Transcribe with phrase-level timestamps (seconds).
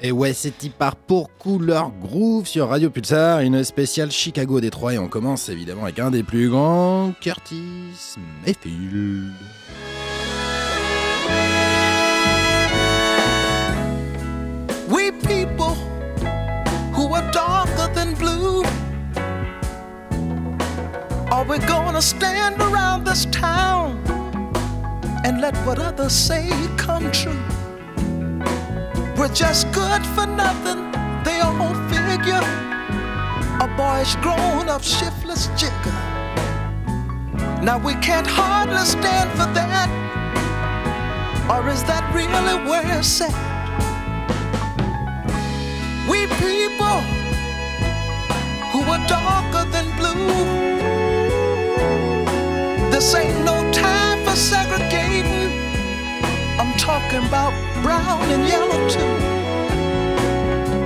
[0.00, 4.94] Et ouais, c'est part pour Couleur Groove sur Radio Pulsar, une spéciale Chicago-Détroit.
[4.94, 8.14] Et on commence évidemment avec un des plus grands, Curtis
[8.46, 9.32] Mayfield.
[14.88, 15.74] We people
[16.94, 18.62] who are darker than blue.
[21.32, 23.98] Are we gonna stand around this town
[25.24, 27.57] and let what others say come true?
[29.18, 30.92] We're just good for nothing,
[31.24, 32.40] they all figure.
[33.60, 35.98] A boyish grown up shiftless jigger.
[37.60, 39.88] Now we can't hardly stand for that.
[41.50, 43.34] Or is that really where it's at?
[46.08, 47.00] We people
[48.70, 50.30] who are darker than blue.
[52.92, 55.58] This ain't no time for segregating.
[56.60, 57.57] I'm talking about
[57.88, 59.14] brown and yellow too.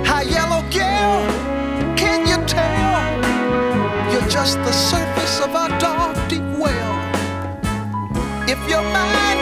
[0.09, 1.19] High yellow girl,
[2.01, 3.07] can you tell?
[4.11, 6.95] You're just the surface of our dark, deep well.
[8.53, 9.32] If you're mind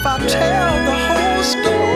[0.00, 1.89] if I tell the whole story.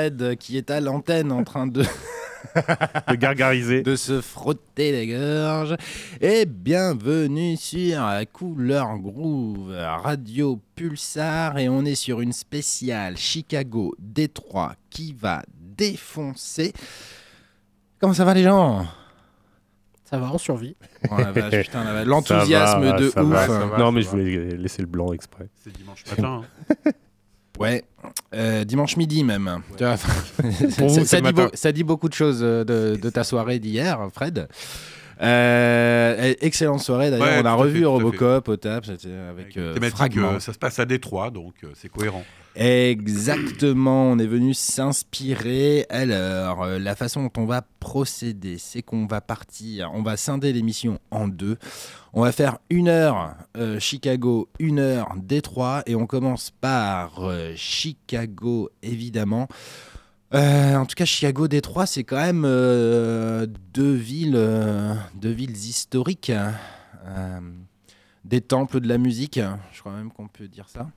[0.00, 1.82] Fred qui est à l'antenne en train de,
[3.08, 3.82] de gargariser.
[3.82, 5.76] de se frotter les gorges.
[6.22, 8.00] Et bienvenue sur
[8.32, 11.58] Couleur Groove, Radio Pulsar.
[11.58, 15.42] Et on est sur une spéciale Chicago Détroit qui va
[15.76, 16.72] défoncer.
[17.98, 18.86] Comment ça va les gens?
[20.04, 20.76] Ça va, on survit.
[21.10, 21.16] Oh.
[22.06, 23.30] L'enthousiasme de ça ouf.
[23.32, 25.48] va, ça va, non, mais je voulais laisser le blanc exprès.
[25.62, 26.40] C'est dimanche matin.
[26.86, 26.90] hein.
[27.60, 27.84] Ouais,
[28.34, 29.60] euh, dimanche midi même.
[29.76, 29.96] Tu vois,
[30.78, 34.48] Pour vous, ça, dit ça beaucoup de choses euh, de, de ta soirée d'hier, Fred.
[35.22, 37.26] Euh, excellente soirée d'ailleurs.
[37.26, 40.78] Ouais, on a revu fait, Robocop au tap, c'était avec euh, Thématique, ça se passe
[40.78, 42.24] à Détroit, donc euh, c'est cohérent.
[42.62, 45.86] Exactement, on est venu s'inspirer.
[45.88, 50.52] Alors, euh, la façon dont on va procéder, c'est qu'on va partir, on va scinder
[50.52, 51.56] l'émission en deux.
[52.12, 57.54] On va faire une heure euh, Chicago, une heure Détroit, et on commence par euh,
[57.56, 59.48] Chicago, évidemment.
[60.30, 64.38] En tout cas, Chicago, Détroit, c'est quand même deux villes,
[65.14, 67.40] deux villes historiques, euh,
[68.26, 69.40] des temples de la musique.
[69.72, 70.90] Je crois même qu'on peut dire ça.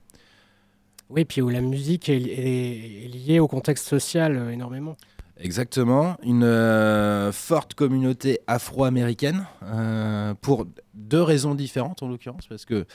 [1.14, 4.96] Oui, puis où la musique est, est- est liée au contexte social euh, énormément.
[5.36, 12.86] Exactement, une euh, forte communauté afro-américaine euh, pour deux raisons différentes en l'occurrence, parce que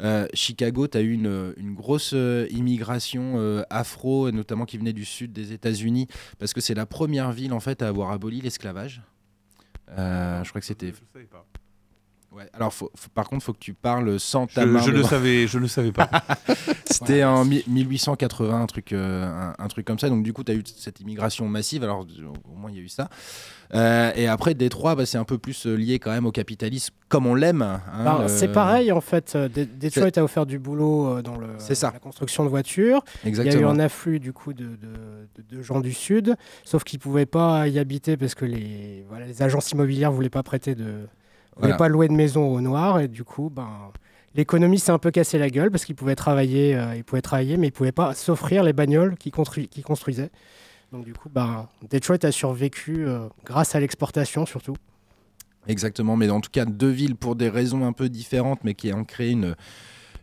[0.00, 4.92] euh, Chicago, tu as eu une, une grosse euh, immigration euh, afro, notamment qui venait
[4.92, 6.06] du sud des États-Unis,
[6.38, 9.02] parce que c'est la première ville en fait à avoir aboli l'esclavage.
[9.98, 10.92] Euh, je crois que c'était.
[10.92, 11.44] Je savais pas.
[12.40, 12.48] Ouais.
[12.54, 14.80] Alors, faut- faut- par contre, il faut que tu parles sans ta Je, main.
[14.80, 15.08] je ne devant.
[15.08, 16.08] savais, je ne savais pas.
[16.90, 20.08] C'était en mi- 1880, un truc, euh, un, un truc comme ça.
[20.08, 21.84] Donc, du coup, tu as eu cette immigration massive.
[21.84, 22.06] Alors,
[22.50, 23.08] au moins, il y a eu ça.
[23.74, 26.92] Euh, et après, Détroit, bah, c'est un peu plus euh, lié quand même au capitalisme,
[27.08, 27.62] comme on l'aime.
[27.62, 29.32] hein, le- C'est pareil en fait.
[29.36, 31.90] euh, Dé- Detroit a offert du boulot euh, dans le, C'est ça.
[31.92, 33.04] la construction de voitures.
[33.24, 36.34] Il y a eu un afflux du coup de, de- de- de gens du sud,
[36.64, 40.42] sauf qu'ils pouvaient pas y habiter parce que les, voilà, les agences immobilières voulaient pas
[40.42, 41.06] prêter de,
[41.56, 41.76] voulaient Voilà.
[41.76, 43.68] pas louer de maison au noir et du coup, ben,
[44.34, 47.56] l'économie s'est un peu cassé la gueule parce qu'ils pouvaient travailler, euh, ils pouvaient travailler,
[47.56, 50.30] mais ils pouvaient pas s'offrir les bagnoles qu'ils construi- qu'ils construisaient.
[50.92, 54.74] Donc du coup, ben, Detroit a survécu euh, grâce à l'exportation surtout.
[55.68, 58.92] Exactement, mais en tout cas, deux villes pour des raisons un peu différentes, mais qui
[58.94, 59.54] ont créé une,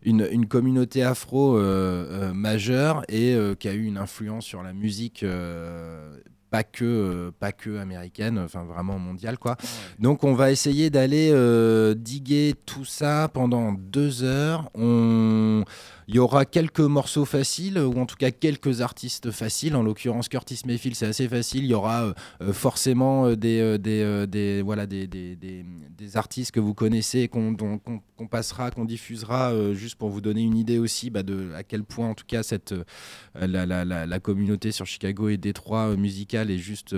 [0.03, 4.63] une, une communauté afro euh, euh, majeure et euh, qui a eu une influence sur
[4.63, 5.23] la musique.
[6.49, 9.57] Pas que, euh, pas que américaine, enfin vraiment mondiale quoi.
[9.99, 14.69] Donc on va essayer d'aller euh, diguer tout ça pendant deux heures.
[14.75, 15.63] On...
[16.09, 19.75] Il y aura quelques morceaux faciles, ou en tout cas quelques artistes faciles.
[19.75, 21.65] En l'occurrence, Curtis Mayfield, c'est assez facile.
[21.65, 25.65] Il y aura euh, euh, forcément euh, des, des, des, voilà, des, des,
[26.15, 27.57] artistes que vous connaissez, qu'on
[28.31, 32.07] passera, qu'on diffusera, juste pour vous donner une idée aussi bah, de à quel point,
[32.07, 32.73] en tout cas, cette,
[33.35, 36.95] la, la, la, la communauté sur Chicago et Détroit musicale est juste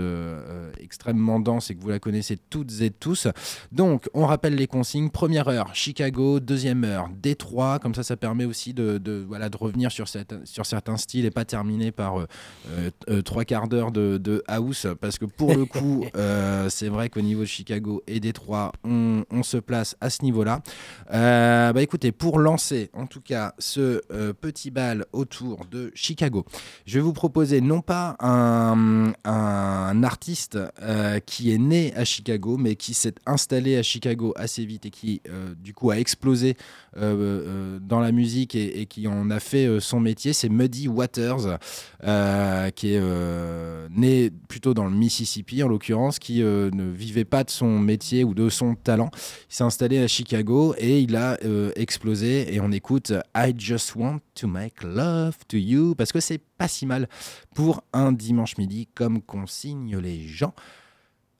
[0.80, 3.28] extrêmement dense et que vous la connaissez toutes et tous.
[3.72, 5.10] Donc, on rappelle les consignes.
[5.10, 6.40] Première heure, Chicago.
[6.40, 7.80] Deuxième heure, Détroit.
[7.80, 11.26] Comme ça, ça permet aussi de, de, voilà, de revenir sur, cette, sur certains styles
[11.26, 12.26] et pas terminer par euh,
[12.70, 14.88] euh, euh, trois quarts d'heure de, de house.
[15.02, 16.06] Parce que pour le coup,
[16.70, 20.62] c'est vrai qu'au niveau de Chicago et Détroit, on, on se place à ce niveau-là.
[21.10, 24.02] Bah écoutez, pour lancer en tout cas ce
[24.34, 26.46] petit bal autour de Chicago,
[26.86, 32.58] je vais vous proposer non pas un, un artiste euh, qui est né à Chicago,
[32.58, 36.56] mais qui s'est installé à Chicago assez vite et qui euh, du coup a explosé
[36.98, 40.88] euh, dans la musique et, et qui en a fait euh, son métier, c'est Muddy
[40.88, 41.58] Waters,
[42.04, 47.44] euh, qui est euh, né plutôt dans le Mississippi en l'occurrence, qui ne vivait pas
[47.44, 49.12] de son métier ou de son talent.
[49.50, 51.38] Il s'est installé à Chicago et il a
[51.76, 52.54] explosé.
[52.54, 56.68] Et on écoute I Just Want to Make Love to You parce que c'est pas
[56.68, 57.08] si mal
[57.54, 60.54] pour un dimanche midi comme consignent les gens.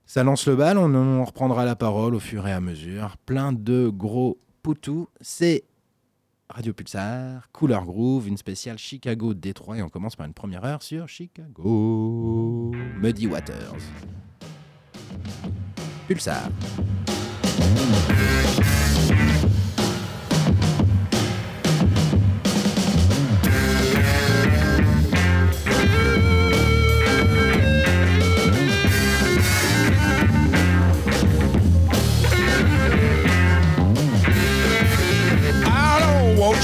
[0.06, 3.18] Ça lance le bal, on, on reprendra la parole au fur et à mesure.
[3.26, 5.08] Plein de gros poutous.
[5.22, 5.64] C'est
[6.52, 9.78] Radio Pulsar, Couleur Groove, une spéciale Chicago Détroit.
[9.78, 12.72] Et on commence par une première heure sur Chicago.
[13.00, 13.76] Muddy Waters.
[16.08, 16.50] Pulsar.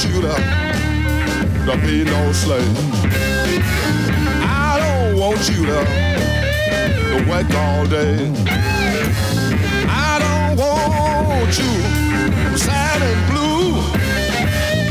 [0.04, 0.36] You to,
[1.66, 2.78] to be no slave.
[4.44, 5.80] I don't want you to,
[7.12, 8.30] to work all day.
[9.88, 13.80] I don't want you sad and blue.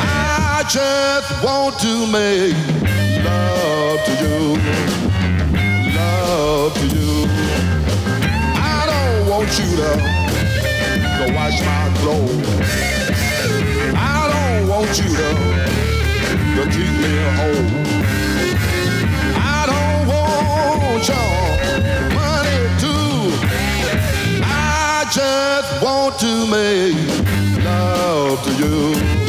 [0.01, 2.57] I just want to make
[3.25, 4.57] love to you.
[5.95, 7.27] Love to you.
[8.57, 9.91] I don't want you to,
[11.19, 13.24] to wash my clothes.
[14.85, 15.17] Want you to,
[16.57, 17.71] to keep me home.
[19.35, 21.33] I don't want your
[22.13, 23.17] money too.
[24.45, 29.24] I just want to make love to you.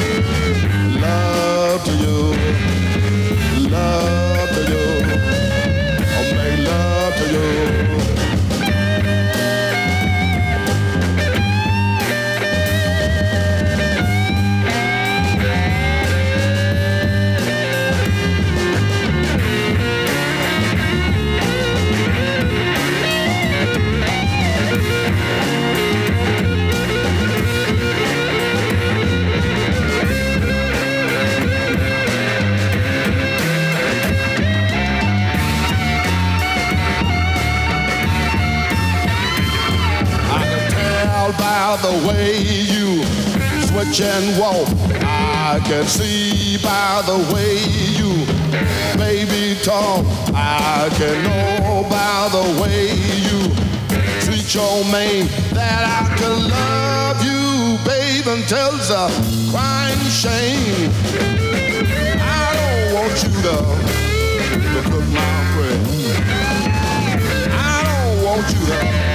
[58.52, 59.10] It's a
[59.50, 60.92] crying shame.
[62.22, 63.58] I don't want you to,
[64.62, 65.82] to cook my bread.
[67.50, 69.06] I don't want you to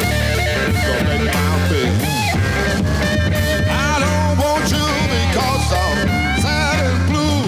[0.87, 1.92] gonna make my bed.
[3.70, 5.99] I don't want you because I'm
[6.42, 7.46] sad and blue.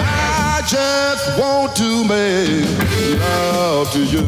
[0.00, 2.66] I just want to make
[3.20, 4.26] love to you.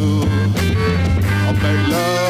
[1.27, 2.30] I'll make love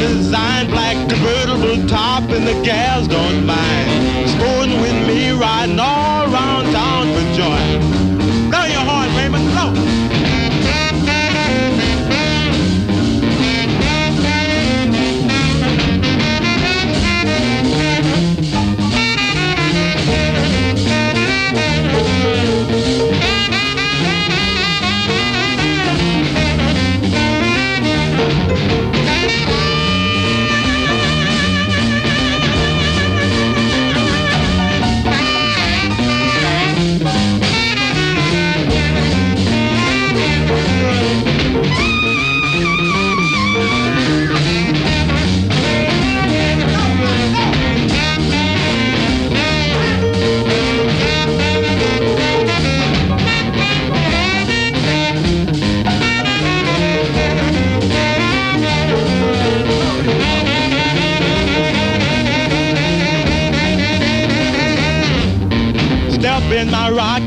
[0.00, 3.99] designed black convertible top and the gals don't mind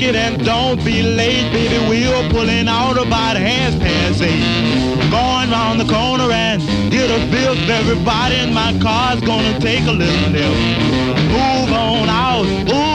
[0.02, 1.78] and don't be late, baby.
[1.88, 5.12] We're pulling out about half past eight.
[5.12, 7.56] Going round the corner and get a bill.
[7.70, 10.54] Everybody in my car's gonna take a little nip.
[11.32, 12.93] Move on out, oozing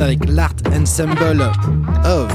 [0.00, 1.50] Avec l'Art Ensemble
[2.04, 2.32] of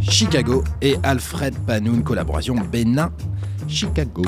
[0.00, 4.22] Chicago et Alfred Panou, une collaboration Bénin-Chicago.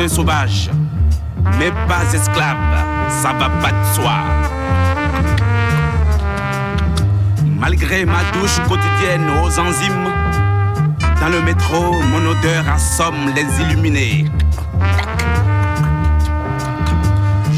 [0.00, 0.70] Un sauvage,
[1.58, 2.56] mais pas esclave,
[3.08, 4.14] ça va pas de soi.
[7.58, 10.08] Malgré ma douche quotidienne aux enzymes,
[11.20, 14.24] dans le métro, mon odeur assomme les illuminés.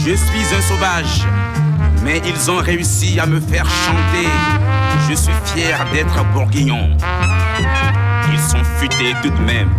[0.04, 1.24] Je suis un sauvage,
[2.02, 4.28] mais ils ont réussi à me faire chanter.
[5.08, 6.90] Je suis fier d'être bourguignon.
[8.32, 9.70] Ils sont futés tout de même.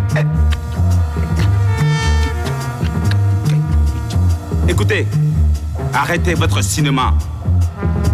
[4.67, 5.05] Écoutez,
[5.93, 7.13] arrêtez votre cinéma.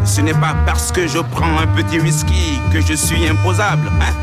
[0.04, 4.14] Ce n'est pas parce que je prends un petit whisky que je suis imposable, hein?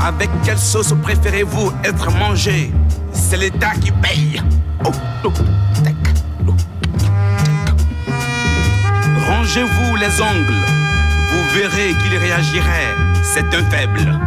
[0.00, 2.72] Avec quelle sauce préférez-vous être mangé?
[3.12, 4.40] C'est l'État qui paye.
[9.28, 10.64] Rangez-vous les ongles.
[11.30, 12.94] Vous verrez qu'il réagirait.
[13.22, 14.18] C'est un faible.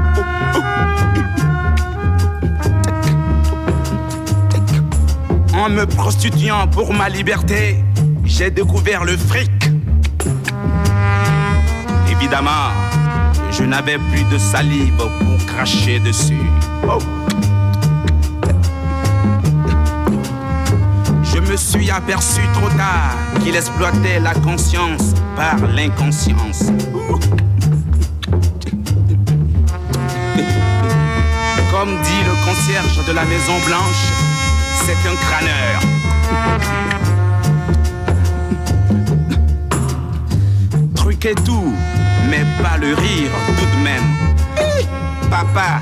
[5.70, 7.84] Me prostituant pour ma liberté,
[8.26, 9.52] j'ai découvert le fric.
[12.10, 12.72] Évidemment,
[13.52, 16.42] je n'avais plus de salive pour cracher dessus.
[16.88, 16.98] Oh.
[21.24, 26.64] Je me suis aperçu trop tard qu'il exploitait la conscience par l'inconscience.
[31.72, 34.29] Comme dit le concierge de la Maison Blanche,
[34.90, 35.82] c'est un crâneur.
[40.96, 41.74] Truquez tout,
[42.30, 44.04] mais pas le rire tout de même.
[45.30, 45.80] Papa.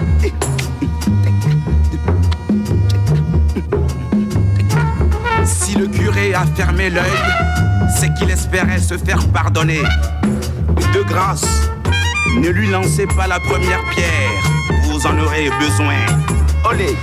[5.46, 7.04] Si le curé a fermé l'œil,
[7.98, 9.84] c'est qu'il espérait se faire pardonner.
[10.94, 11.70] De grâce,
[12.36, 14.44] ne lui lancez pas la première pierre,
[14.84, 15.96] vous en aurez besoin.
[16.70, 16.96] Olé!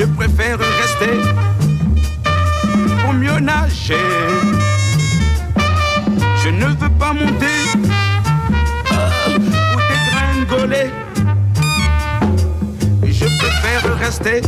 [0.00, 1.20] Je préfère rester
[3.02, 4.08] pour mieux nager.
[6.42, 7.60] Je ne veux pas monter
[9.28, 9.36] ou
[9.90, 10.90] dégringoler.
[13.04, 14.40] Je préfère rester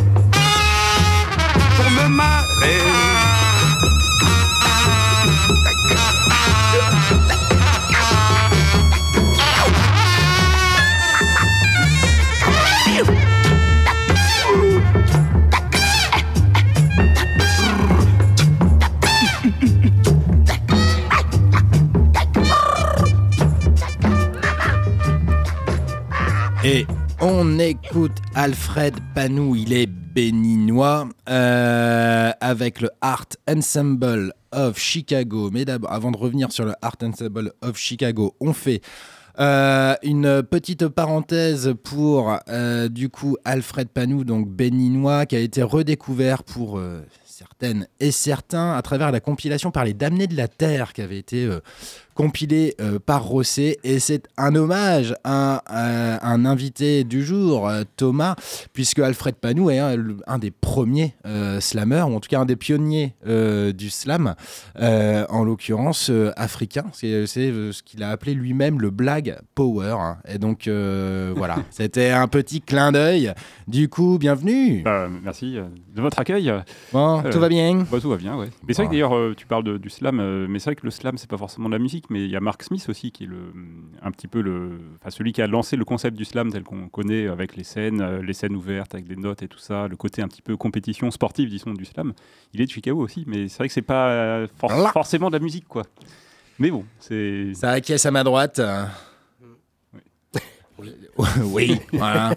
[1.76, 3.41] pour me marrer.
[28.34, 35.50] Alfred Panou, il est béninois, euh, avec le Art Ensemble of Chicago.
[35.52, 38.80] Mais d'abord, avant de revenir sur le Art Ensemble of Chicago, on fait
[39.38, 45.62] euh, une petite parenthèse pour euh, du coup Alfred Panou, donc béninois, qui a été
[45.62, 46.80] redécouvert pour
[47.26, 51.18] certaines et certains à travers la compilation par les Damnés de la Terre qui avait
[51.18, 51.48] été
[52.14, 53.78] compilée euh, par Rosset.
[53.84, 58.34] Et c'est un hommage à, à un invité du jour, euh, Thomas,
[58.72, 62.56] puisque Alfred Panou est un, des premiers euh, slammers, ou en tout cas un des
[62.56, 64.34] pionniers euh, du slam,
[64.80, 66.84] euh, en l'occurrence euh, africain.
[66.92, 69.96] C'est c'est, ce qu'il a appelé lui-même le Black Power.
[69.98, 70.18] hein.
[70.28, 73.32] Et donc euh, voilà, c'était un petit clin d'œil.
[73.68, 74.82] Du coup, bienvenue.
[74.82, 75.54] Bah, merci
[75.94, 76.52] de votre accueil.
[76.92, 78.48] Bon, Euh, tout va bien Bah, tout va bien, ouais.
[78.66, 80.76] Mais c'est vrai que d'ailleurs, euh, tu parles de- du slam, euh, mais c'est vrai
[80.76, 82.01] que le slam, c'est pas forcément de la musique.
[82.02, 83.52] Musique, mais il y a Mark Smith aussi qui est le,
[84.02, 86.88] un petit peu le, enfin celui qui a lancé le concept du slam tel qu'on
[86.88, 89.96] connaît avec les scènes, euh, les scènes ouvertes avec des notes et tout ça, le
[89.96, 92.12] côté un petit peu compétition sportive, disons, du slam.
[92.54, 94.90] Il est de Chicago aussi, mais c'est vrai que c'est pas euh, for- Là.
[94.92, 95.84] forcément de la musique, quoi.
[96.58, 97.52] Mais bon, c'est.
[97.54, 98.60] Ça acquiesce à ma droite.
[101.44, 102.34] oui, voilà.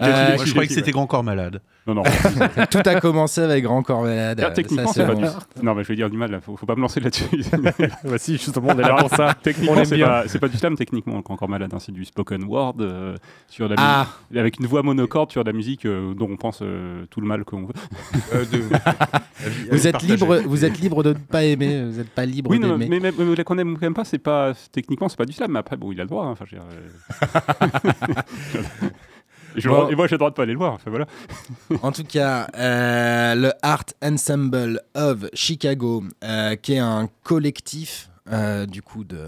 [0.00, 1.60] Euh, Moi, je croyais que c'était Grand Corps Malade.
[1.86, 2.02] Non, non.
[2.70, 4.42] tout a commencé avec Grand Corps Malade.
[4.42, 5.20] Ah, techniquement, Ça, c'est pas bon.
[5.20, 5.62] du.
[5.62, 6.40] Non, mais je vais dire du mal, là.
[6.40, 7.26] Faut, faut pas me lancer là-dessus.
[8.04, 9.34] Bah si, justement, on est là pour ça.
[9.42, 11.72] Techniquement, c'est pas, du slam, techniquement, le Grand Corps Malade.
[11.74, 13.16] hein, c'est du spoken word euh,
[13.48, 16.36] sur la Ah, musique, avec une voix monocorde sur de la musique euh, dont on
[16.36, 17.72] pense euh, tout le mal qu'on veut.
[18.34, 21.84] Euh, de- vous êtes libre, vous êtes libre de ne pas aimer.
[21.84, 22.88] Vous n'êtes pas libre Oui, non, d'aimer.
[22.88, 25.26] mais, mais, mais, mais qu'on aime ou qu'on aime pas, c'est pas techniquement c'est pas
[25.26, 26.24] du slam, mais après bon, il a le droit.
[26.24, 26.44] hein, Enfin,
[29.54, 30.74] je et, moi, j'ai le droit de pas aller le voir.
[30.74, 31.06] Enfin voilà.
[31.82, 38.66] En tout cas, euh, le Art Ensemble of Chicago, euh, qui est un collectif euh,
[38.66, 39.18] du coup de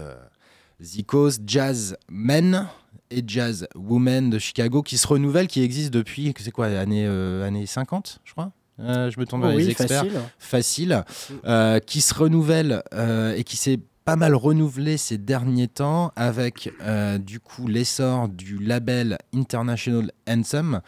[0.81, 2.67] Zikos Jazz Men
[3.09, 7.45] et Jazz Women de Chicago qui se renouvelle, qui existe depuis, c'est quoi, années, euh,
[7.47, 8.51] années 50, je crois?
[8.79, 10.03] Euh, Je me tourne vers Oh les oui, experts.
[10.03, 10.19] facile.
[10.37, 11.03] facile,
[11.45, 16.71] euh, qui se renouvelle euh, et qui s'est pas mal renouvelé ces derniers temps avec
[16.81, 20.79] euh, du coup l'essor du label International Anthem.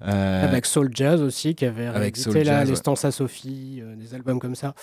[0.00, 2.76] euh, Avec Soul Jazz aussi, qui avait avec Soul réédité là, Jazz, les ouais.
[2.78, 4.74] Stances à Sophie, euh, des albums comme ça.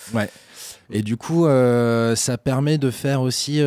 [0.91, 3.60] Et du coup, ça permet de faire aussi,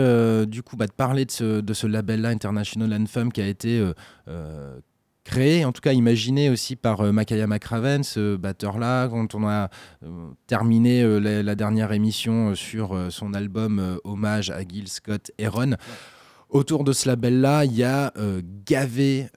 [0.47, 3.85] du coup, bah, de parler de ce, de ce label-là, International Anthem, qui a été
[5.25, 9.69] créé, en tout cas imaginé aussi par euh, Makaya McRaven, ce batteur-là, quand on a
[10.05, 15.31] euh, terminé euh, la, la dernière émission euh, sur son album Hommage à Gil Scott
[15.39, 15.73] Heron.
[16.49, 18.13] Autour de ce label-là, il y a
[18.67, 19.29] gavé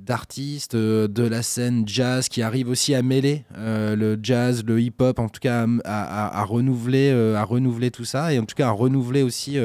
[0.00, 5.28] d'artistes de la scène jazz qui arrivent aussi à mêler le jazz, le hip-hop, en
[5.28, 8.72] tout cas à, à- à renouveler, à renouveler tout ça et en tout cas à
[8.72, 9.56] renouveler aussi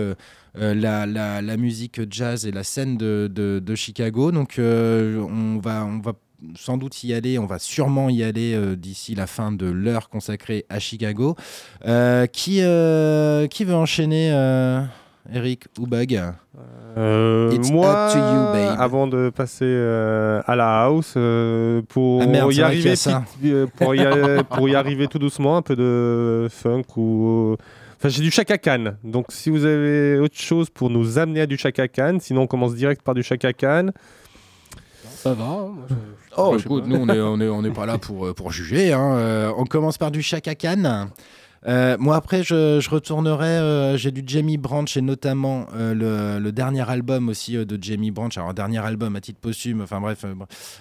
[0.55, 4.31] la, la- la musique jazz et la scène de, de- de Chicago.
[4.31, 6.13] Donc euh, on, va, on va
[6.55, 10.09] sans doute y aller, on va sûrement y aller euh, d'ici la fin de l'heure
[10.09, 11.35] consacrée à Chicago.
[11.85, 14.81] Euh, qui, euh, qui veut enchaîner euh,
[15.33, 16.21] Eric ou Bug?
[16.95, 18.75] Euh, moi, up to you, babe.
[18.77, 22.93] avant de passer euh, à la house, euh, pour Ah merde, y arriver,
[23.45, 24.05] euh, pour, y,
[24.51, 27.55] pour y arriver tout doucement, un peu de funk ou.
[28.03, 28.95] Enfin, j'ai du Chaka Khan.
[29.05, 32.47] Donc, si vous avez autre chose pour nous amener à du Chaka Khan, sinon on
[32.47, 33.91] commence direct par du Chaka Khan.
[35.05, 35.43] Ça va.
[35.45, 35.95] hein, moi, je-
[36.35, 38.91] Oh, écoute, nous, on n'est on est, on est pas là pour, euh, pour juger.
[38.91, 39.13] hein.
[39.15, 41.07] Euh, on commence par du Chaka Khan.
[41.65, 43.45] Euh, moi, après, je, retournerai.
[43.45, 48.35] euh, J'ai du Jamie Branch et notamment euh, le, dernier album aussi de Jamie Branch.
[48.37, 49.81] Alors, dernier album à titre posthume.
[49.81, 50.25] Enfin, bref.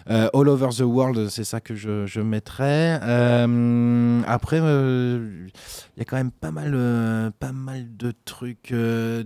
[0.07, 2.99] All Over the World, c'est ça que je, je mettrai.
[3.03, 5.51] Euh, après, il
[5.99, 8.75] y a quand même pas mal, pas mal de trucs.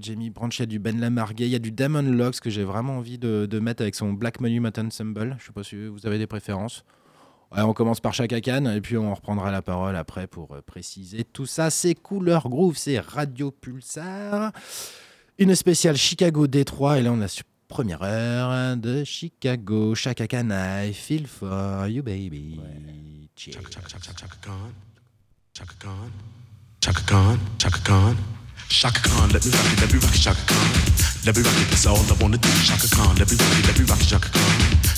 [0.00, 2.50] Jamie Branch, il y a du Ben Lamarguet, il y a du Damon Locks que
[2.50, 5.36] j'ai vraiment envie de, mettre avec son Black Monument Ensemble.
[5.38, 6.84] Je sais pas si vous avez des préférences.
[7.52, 10.62] Ouais, on commence par Chaka Khan et puis on reprendra la parole après pour euh,
[10.62, 11.70] préciser tout ça.
[11.70, 14.52] C'est Couleur Groove, c'est Radio Pulsar.
[15.38, 17.26] Une spéciale Chicago Détroit et là on a
[17.68, 19.94] première heure de Chicago.
[19.94, 22.60] Chaka Khan, I feel for you baby.
[23.36, 23.54] Cheers.
[23.54, 24.72] Chaka, chaka, chaka, chaka Khan.
[25.52, 26.10] Chaka Khan.
[26.80, 27.38] Chaka Khan.
[27.58, 28.16] Chaka Khan.
[28.68, 30.70] Shaka Khan, let me rock it, let me rock it, Shaka Khan.
[31.24, 32.48] Let me rock it, that's all I wanna do.
[32.48, 34.75] Shaka Khan, let me rock it, let me rock it, Shaka Khan.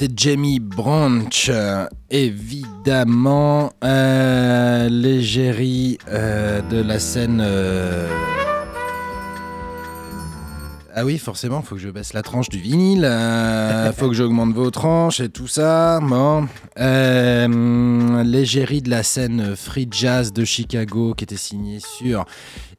[0.00, 7.42] C'était Jamie Branch, euh, évidemment, euh, l'égérie euh, de la scène.
[7.44, 8.06] euh,
[10.94, 13.04] Ah oui, forcément, faut que je baisse la tranche du vinyle,
[13.96, 15.98] faut que j'augmente vos tranches et tout ça.
[16.00, 16.46] Bon,
[18.24, 22.24] L'égérie de la scène free jazz de Chicago qui était signée sur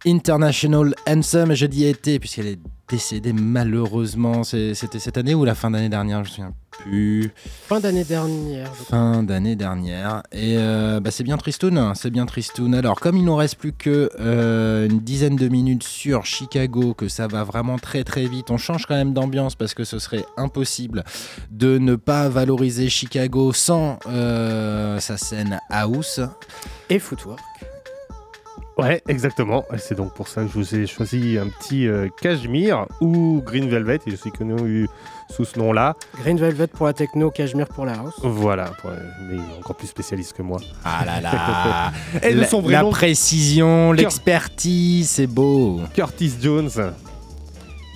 [0.06, 1.54] International Anthem.
[1.54, 2.60] Je dis été puisqu'elle est
[2.90, 4.44] décédée malheureusement.
[4.44, 7.32] C'était cette année ou la fin d'année dernière, je me souviens plus.
[7.68, 8.74] Fin d'année dernière.
[8.74, 10.24] Fin d'année dernière.
[10.32, 12.74] Et euh, bah, c'est bien tristoun, c'est bien tristoun.
[12.74, 17.08] Alors, comme il nous reste plus que euh, une dizaine de minutes sur Chicago, que
[17.08, 20.26] ça va vraiment très très vite, on change quand même d'ambiance parce que ce serait
[20.38, 21.04] impossible
[21.52, 26.20] de ne pas valoriser Chicago sans euh, sa scène house.
[26.90, 27.40] Et Footwork.
[28.78, 29.66] Ouais, exactement.
[29.74, 33.42] Et C'est donc pour ça que je vous ai choisi un petit euh, Cashmere ou
[33.46, 34.88] Green Velvet, et je suis connu
[35.30, 35.96] sous ce nom-là.
[36.22, 38.14] Green Velvet pour la techno, Cashmere pour la house.
[38.24, 40.60] Voilà, pour- mais il est encore plus spécialiste que moi.
[40.86, 41.92] Ah là là
[42.24, 45.82] Et La, son vrai la nom, précision, l'expertise, c'est beau.
[45.94, 46.72] Curtis Jones,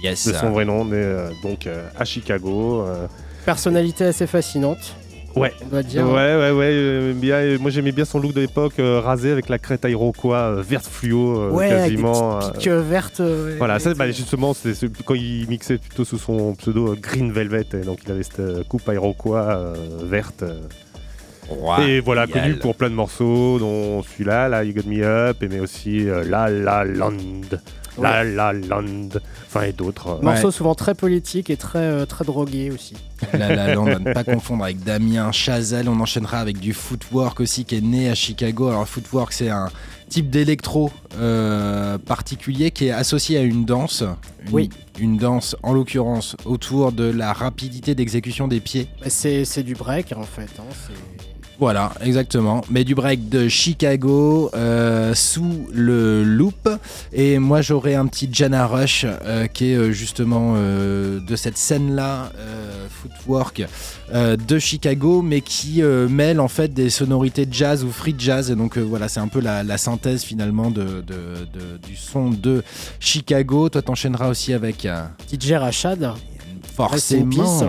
[0.04, 0.28] Yes.
[0.28, 2.82] de son vrai nom, né euh, donc euh, à Chicago.
[2.82, 3.08] euh,
[3.46, 4.96] Personnalité assez fascinante.
[5.36, 5.52] Ouais.
[5.66, 6.06] On doit dire.
[6.06, 6.70] Ouais, ouais, ouais.
[6.72, 9.86] euh, bien, euh, moi, j'aimais bien son look de l'époque, euh, rasé avec la crête
[9.88, 12.38] Iroquois euh, verte fluo, euh, Ouais, avec des quasiment.
[12.42, 14.74] euh, piques, euh, vertes, ouais, voilà, ça, bah, justement, c'est
[15.06, 18.68] quand il mixait plutôt sous son pseudo euh, Green Velvet, et donc il avait cette
[18.68, 19.74] coupe Iroquois euh,
[20.04, 20.44] verte.
[21.88, 25.48] et voilà, connu pour plein de morceaux, dont celui-là, là, You Got Me Up, et
[25.48, 27.14] mais aussi euh, La La Land,
[28.02, 29.10] La La Land,
[29.48, 30.08] enfin et d'autres.
[30.20, 30.22] euh.
[30.22, 32.96] Morceau souvent très politique et très, euh, très drogué aussi.
[33.34, 35.88] La La Land, à ne pas confondre avec Damien Chazelle.
[35.90, 38.70] On enchaînera avec du Footwork aussi, qui est né à Chicago.
[38.70, 39.70] Alors, Footwork, c'est un
[40.10, 44.04] type d'électro euh, particulier qui est associé à une danse.
[44.48, 44.70] Une, Oui.
[45.00, 48.88] Une danse, en l'occurrence, autour de la rapidité d'exécution des pieds.
[49.02, 50.50] Bah, C'est c'est du break en fait.
[50.60, 50.94] hein, c'est-
[51.64, 52.62] Voilà, exactement.
[52.70, 56.68] Mais du break de Chicago euh, sous le loop.
[57.14, 62.34] Et moi, j'aurais un petit Jana Rush euh, qui est euh, justement de cette scène-là,
[62.90, 63.64] footwork
[64.14, 68.52] de Chicago, mais qui mêle en fait des sonorités jazz ou free jazz.
[68.52, 72.62] Et donc voilà, c'est un peu la, synthèse finalement du son de
[73.00, 73.70] Chicago.
[73.70, 74.86] Toi, t'enchaîneras aussi avec.
[75.32, 76.14] DJ Rachad.
[76.76, 77.66] Forcément, peace.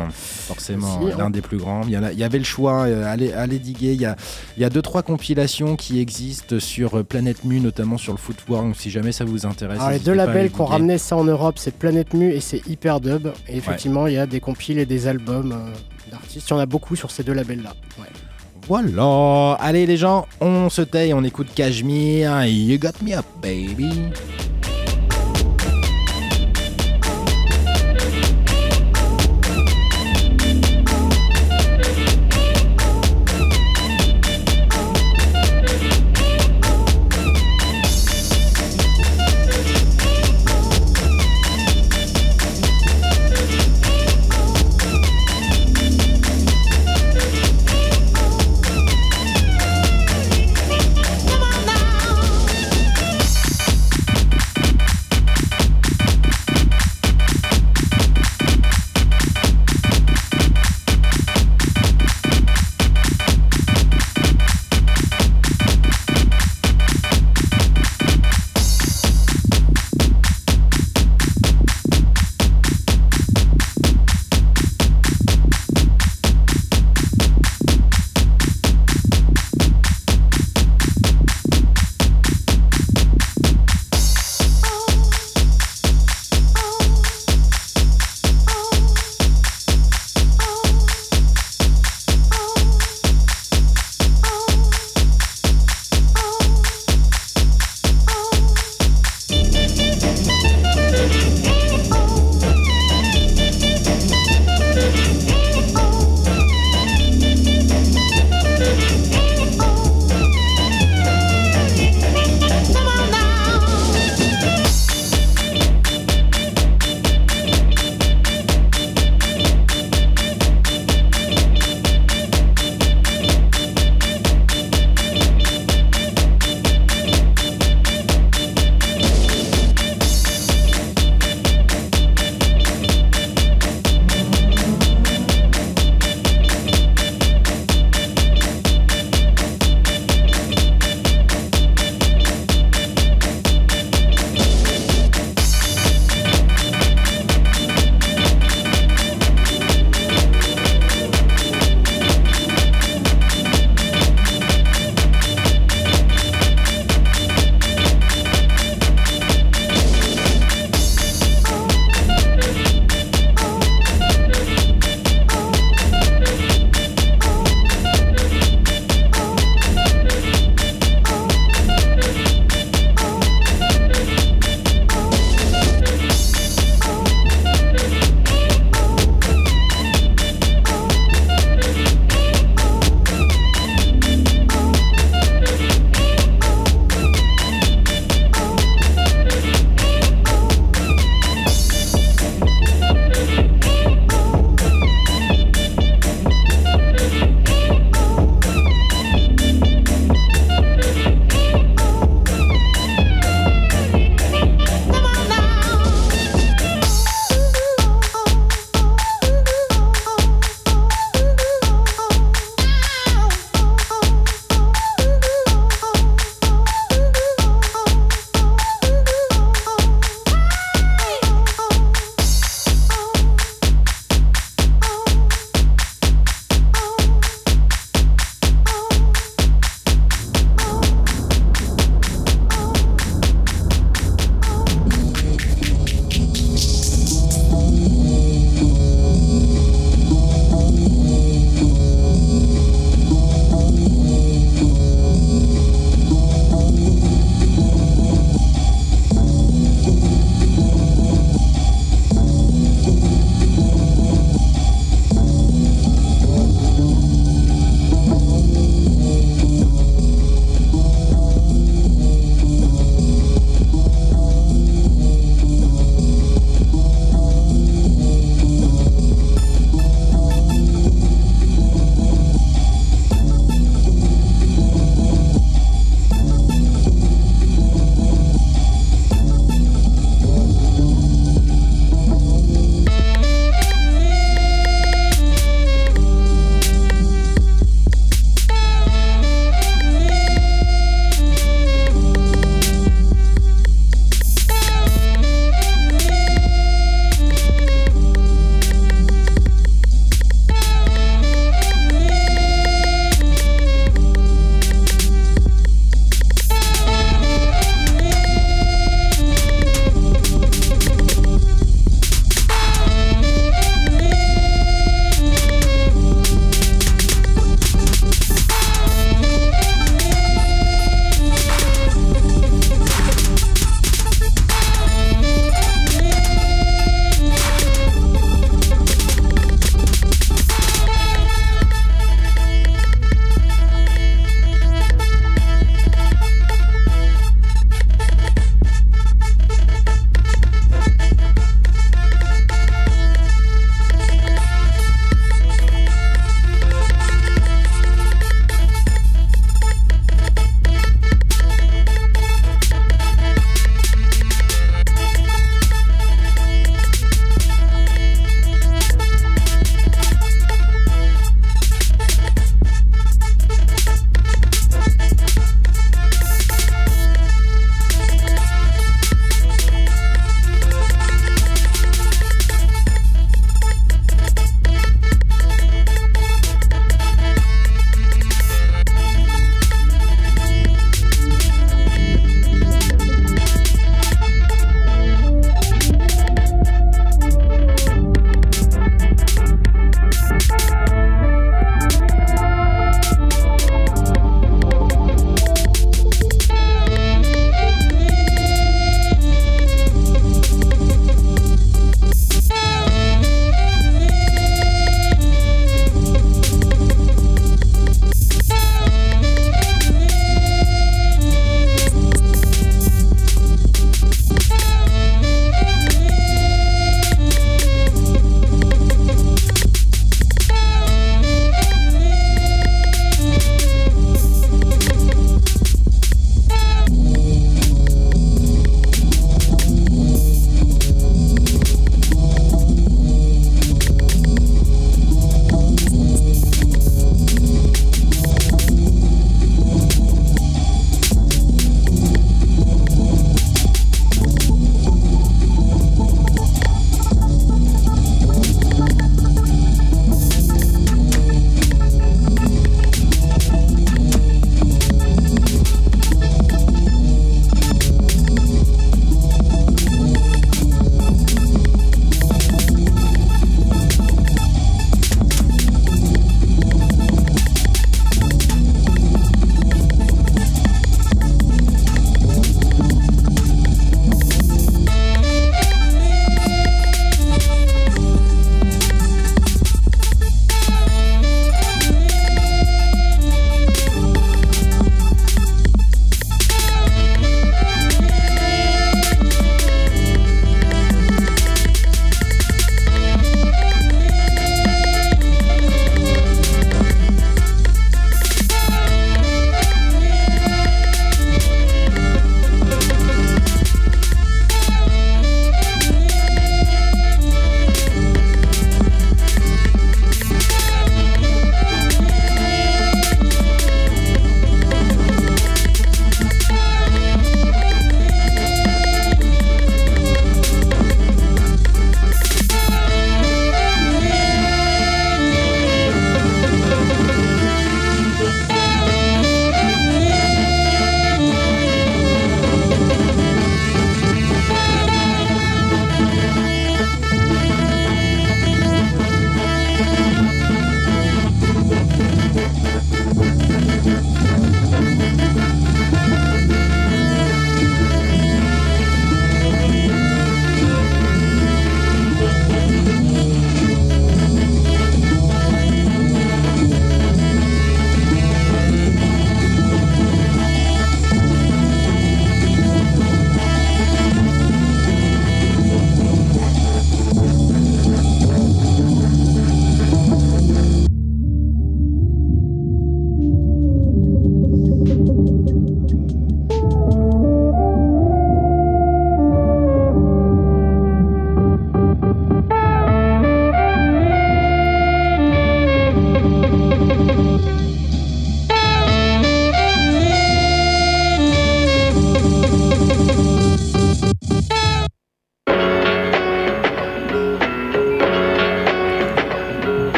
[0.47, 1.15] forcément, hein.
[1.19, 1.83] l'un des plus grands.
[1.85, 3.93] Il y, en a- il y avait le choix, euh, allez, allez diguer.
[3.93, 4.17] Il y a,
[4.57, 8.19] il y a deux trois compilations qui existent sur euh, Planète Mu, notamment sur le
[8.19, 8.65] footwork.
[8.65, 11.25] Donc, si jamais ça vous intéresse, Alors, les deux labels qui ont ramené ça en
[11.25, 13.29] Europe, c'est Planète Mu et c'est Hyper Dub.
[13.49, 16.49] Et effectivement, il y a des compiles et des albums euh, d'artistes.
[16.49, 17.75] Il y en a beaucoup sur ces deux labels-là.
[17.99, 18.07] Ouais.
[18.67, 19.53] Voilà.
[19.61, 22.47] Allez les gens, on se tait, on écoute Cashmere.
[22.47, 23.91] You got me up, baby.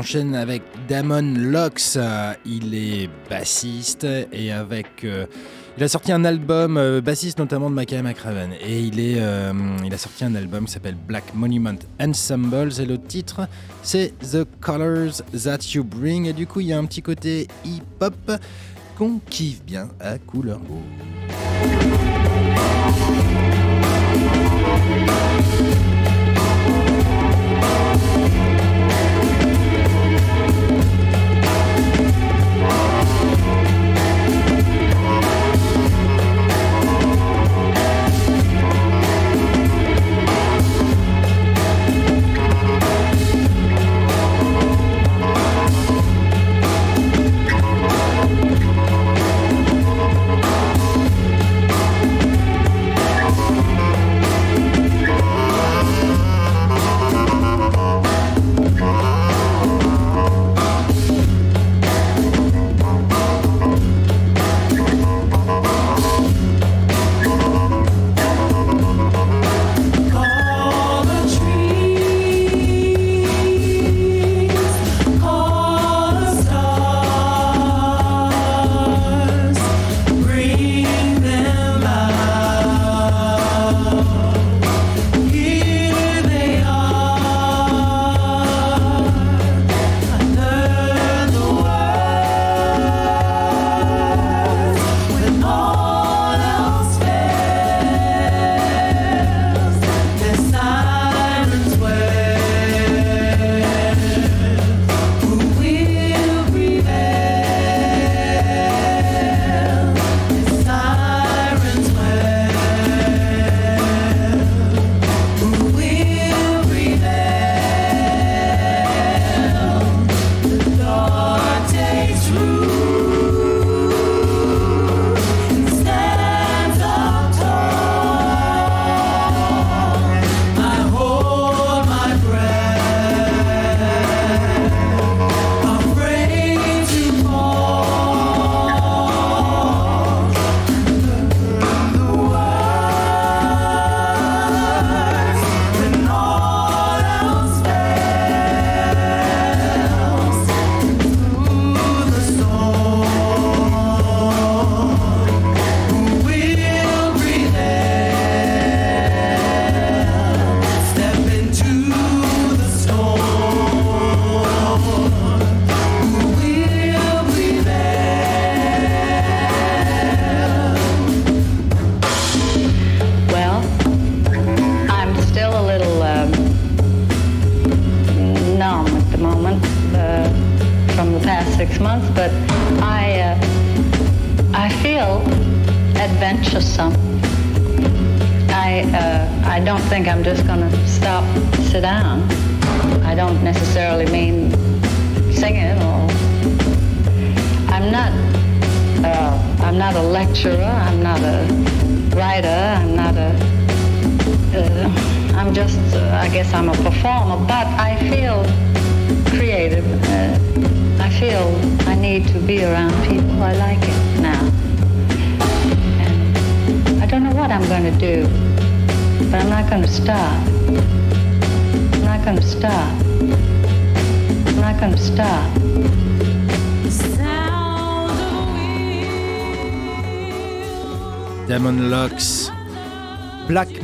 [0.00, 1.96] Enchaîne avec Damon Locks.
[1.96, 5.04] Euh, Il est bassiste et avec.
[5.04, 5.26] euh,
[5.76, 8.52] il a sorti un album, euh, bassiste notamment de Mackay McRaven.
[8.66, 9.20] Et il, est,
[9.84, 12.80] il a sorti un album qui s'appelle Black Monument Ensembles.
[12.80, 13.46] Et le titre,
[13.82, 16.26] c'est The Colors That You Bring.
[16.26, 18.32] Et du coup, il y a un petit côté hip-hop
[18.96, 20.82] qu'on kiffe bien à couleur beau.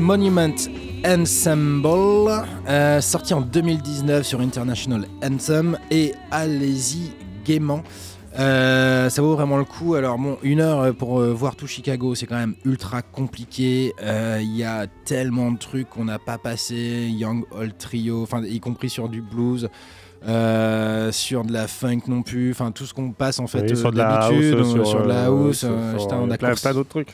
[0.06, 0.54] Monument
[1.04, 7.10] Ensemble, euh, sorti en 2019 sur International Anthem et allez-y
[7.44, 7.82] gaiement.
[8.38, 9.96] Euh, ça vaut vraiment le coup.
[9.96, 13.94] Alors bon, une heure pour euh, voir tout Chicago, c'est quand même ultra compliqué.
[14.00, 17.08] Il y a tellement de trucs qu'on n'a pas passé.
[17.10, 19.68] Young Old Trio, y compris sur du blues.
[20.28, 23.72] Euh, sur de la funk non plus, enfin tout ce qu'on passe en fait Oui,
[23.72, 26.74] euh, sur de la d'habitude, sur, de la house, euh, putain, on a plein- court-
[26.74, 27.08] d'autres trucs.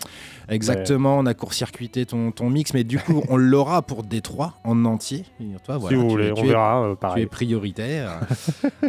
[0.48, 4.84] Exactement, on a court-circuité ton, ton mix, mais du coup, on l'aura pour Détroit en
[4.84, 5.24] entier.
[5.66, 8.20] Voilà, vous tu voulez, es- on es- verra, euh, Tu es prioritaire.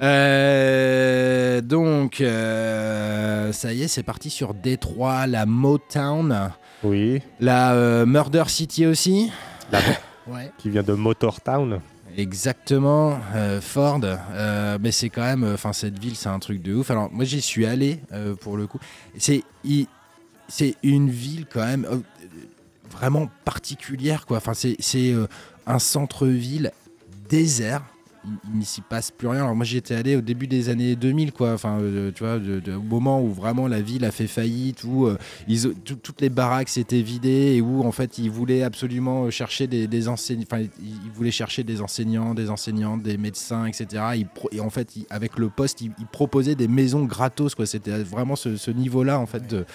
[0.03, 6.51] Euh, donc, ça y est, c'est parti sur Détroit, la Motown.
[6.83, 7.21] Oui.
[7.39, 9.31] La Murder City aussi.
[9.71, 9.79] La-
[10.25, 10.51] Ouais.
[10.57, 11.81] Qui vient de Motortown.
[12.15, 14.01] Exactement, euh, Ford.
[14.03, 16.91] Euh, mais c'est quand même, enfin cette ville, c'est un truc de ouf.
[16.91, 18.79] Alors moi j'y suis allé euh, pour le coup.
[19.17, 19.43] C'est
[20.47, 21.97] c'est une ville quand même euh,
[22.91, 24.37] vraiment particulière quoi.
[24.37, 25.27] Enfin c'est euh,
[25.65, 26.71] un centre-ville
[27.29, 27.83] désert
[28.25, 29.41] il- n'y s'y passe plus rien.
[29.43, 31.53] Alors moi j'y étais allé au début des années 2000, quoi.
[31.53, 35.17] Enfin, euh, tu vois, au moment où vraiment la ville a fait faillite, où euh,
[35.83, 40.07] toutes les baraques s'étaient vidées et où en fait ils voulaient absolument chercher des, des
[40.07, 44.03] enseignants, enfin ils, voulaient chercher des enseignants, des enseignantes, des médecins, etc.
[44.15, 47.65] Ils et en fait, avec le poste, ils, proposaient des maisons gratos, quoi.
[47.65, 49.65] C'était vraiment ce, niveau-là en fait de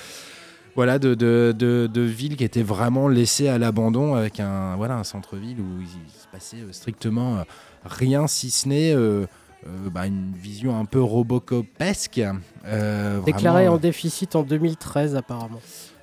[0.75, 4.97] voilà, de, de, de, de ville qui était vraiment laissée à l'abandon avec un, voilà,
[4.97, 7.39] un centre-ville où il, se passait euh, strictement
[7.85, 9.27] rien si ce n'est euh,
[9.67, 12.21] euh, bah, une vision un peu robocopesque.
[12.67, 15.61] euh, Déclaré vraiment, en déficit en 2013 apparemment.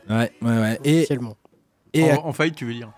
[0.10, 0.80] Ouais, ouais, ouais.
[0.84, 1.36] Et, Officiellement.
[1.94, 2.92] et En, en faillite, tu veux dire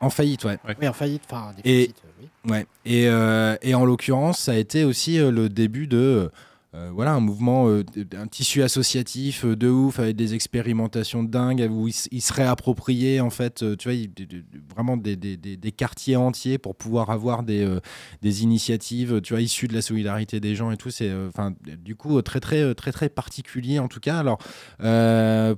[0.00, 0.58] en faillite, ouais.
[0.80, 2.02] Oui, en faillite, enfin Et, déficit.
[2.04, 2.50] euh, oui.
[2.50, 2.66] ouais.
[2.84, 6.32] et, euh, et en l'occurrence, ça a été aussi euh, le début de
[6.74, 7.84] euh, voilà, un mouvement, euh,
[8.16, 12.32] un tissu associatif euh, de ouf avec des expérimentations dingues où ils, s- ils se
[12.32, 14.44] réappropriaient en fait, tu vois, de- de-
[14.74, 17.68] vraiment des, des- des- des quartiers entiers pour pouvoir avoir des,
[18.22, 20.90] des initiatives, tu vois, issues de la solidarité des gens et tout.
[20.90, 21.52] C'est, enfin,
[21.84, 24.18] du coup, très très très très particulier en tout cas.
[24.18, 24.38] Alors,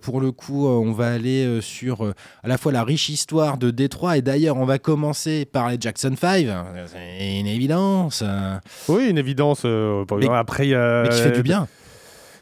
[0.00, 2.02] pour le coup, on va aller sur
[2.42, 5.76] à la fois la riche histoire de Détroit et d'ailleurs, on va commencer par les
[5.80, 6.46] Jackson 5.
[6.86, 8.22] C'est une évidence.
[8.26, 8.58] euh,
[8.88, 9.62] Oui, une évidence.
[10.08, 11.68] pour- Mais- après, il y a- mais qui fait du bien.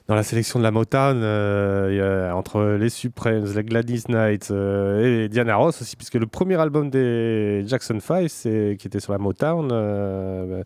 [0.09, 5.29] Dans la sélection de la Motown, euh, entre les Supremes, les Gladys Knight euh, et
[5.29, 9.19] Diana Ross aussi, puisque le premier album des Jackson 5, c'est- qui était sur la
[9.19, 10.65] Motown, euh,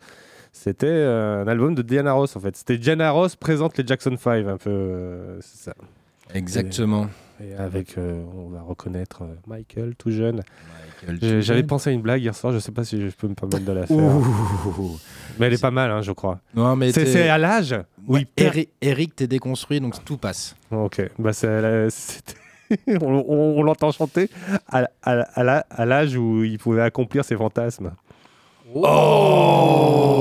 [0.53, 2.57] c'était euh, un album de Diana Ross en fait.
[2.57, 4.71] C'était Diana Ross présente les Jackson 5, un peu.
[4.71, 5.75] euh, c'est ça.
[6.35, 7.07] Exactement.
[7.41, 10.43] Et, et avec, euh, on va reconnaître euh, Michael, tout jeune.
[11.21, 11.67] J'avais Jackson.
[11.67, 13.73] pensé à une blague hier soir, je sais pas si je peux me permettre de
[13.73, 13.97] la faire.
[13.97, 14.99] Ouh.
[15.39, 16.41] Mais elle est pas mal, hein, je crois.
[16.55, 17.75] Non, mais C'est à l'âge
[18.09, 20.55] Ouais, il perd Eric, t'es déconstruit, donc tout passe.
[20.71, 21.89] Ok, bah c'est la-
[23.01, 24.29] on, on- on l'entend chanter
[24.69, 27.93] à, à- à la- à l'âge où il pouvait accomplir ses fantasmes.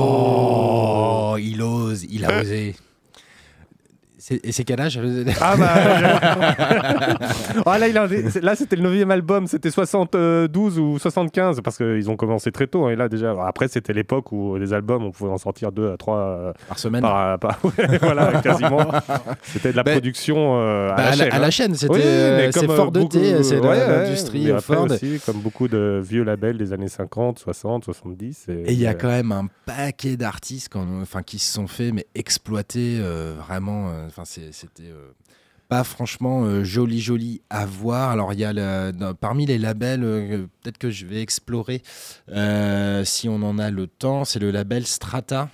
[0.08, 2.74] Oh, il ose, il a osé.
[4.30, 4.98] Et c'est quel âge?
[5.40, 5.68] Ah bah
[7.66, 11.76] Ah, là, il a- c'est- là, c'était le 9 album, c'était 72 ou 75 parce
[11.76, 12.86] qu'ils ont commencé très tôt.
[12.86, 15.90] hein, et là déjà, après c'était l'époque où les albums on pouvait en sortir deux
[15.92, 18.86] à trois euh, Par semaine par- par- ouais, voilà, quasiment.
[19.42, 21.32] C'était de la Ben, production euh, bah, à, à la chaîne.
[21.32, 21.50] à la hein.
[21.50, 24.86] chaîne, c'était, Oui, euh, c'est euh, Ford ET, c'est de ouais, l'industrie, Ford.
[24.90, 28.46] aussi, comme beaucoup de vieux labels des années 50, 60, 70.
[28.48, 30.72] Et il y a euh, quand même un paquet d'artistes
[31.02, 33.88] enfin, qui se sont fait mais exploiter euh, vraiment.
[34.18, 35.10] Enfin, c'était euh,
[35.68, 38.10] pas franchement euh, joli joli à voir.
[38.10, 41.82] Alors il y a parmi les labels, euh, peut-être que je vais explorer
[43.04, 44.24] si on en a le temps.
[44.24, 45.50] C'est le label Strata.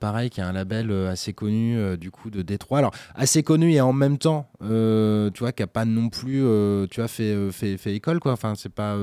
[0.00, 2.78] pareil, qui est un label assez connu du coup de Détroit.
[2.78, 6.42] Alors assez connu et en même temps, tu vois, qui a pas non plus,
[6.90, 8.32] tu vois, fait, école quoi.
[8.32, 8.96] Enfin, c'est pas,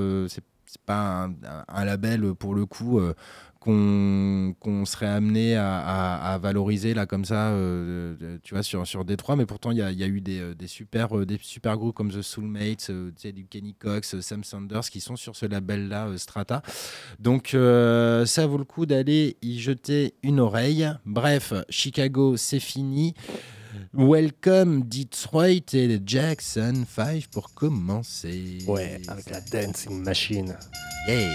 [0.84, 1.28] pas
[1.68, 3.00] un, label pour le coup
[3.60, 9.04] qu'on serait amené à, à- à valoriser là comme ça euh, tu vois sur, sur
[9.04, 11.26] Détroit mais pourtant il y a, il y a eu des, euh, des super euh,
[11.26, 15.00] des super groupes comme The Soulmates euh, tu sais, du Kenny Cox Sam Sanders qui
[15.00, 16.62] sont sur ce label là Strata
[17.18, 23.14] donc ça vaut le coup d'aller y jeter une oreille bref Chicago c'est fini
[23.94, 28.58] Welcome Detroit et les Jackson 5 pour commencer.
[28.66, 30.56] Ouais, avec la dancing machine.
[31.06, 31.28] Yeah.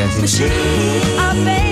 [0.00, 1.69] Dancing Machine.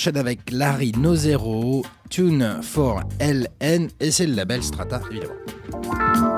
[0.00, 6.29] enchaîne avec Larry Nozero, Tune for LN, et c'est le label Strata évidemment.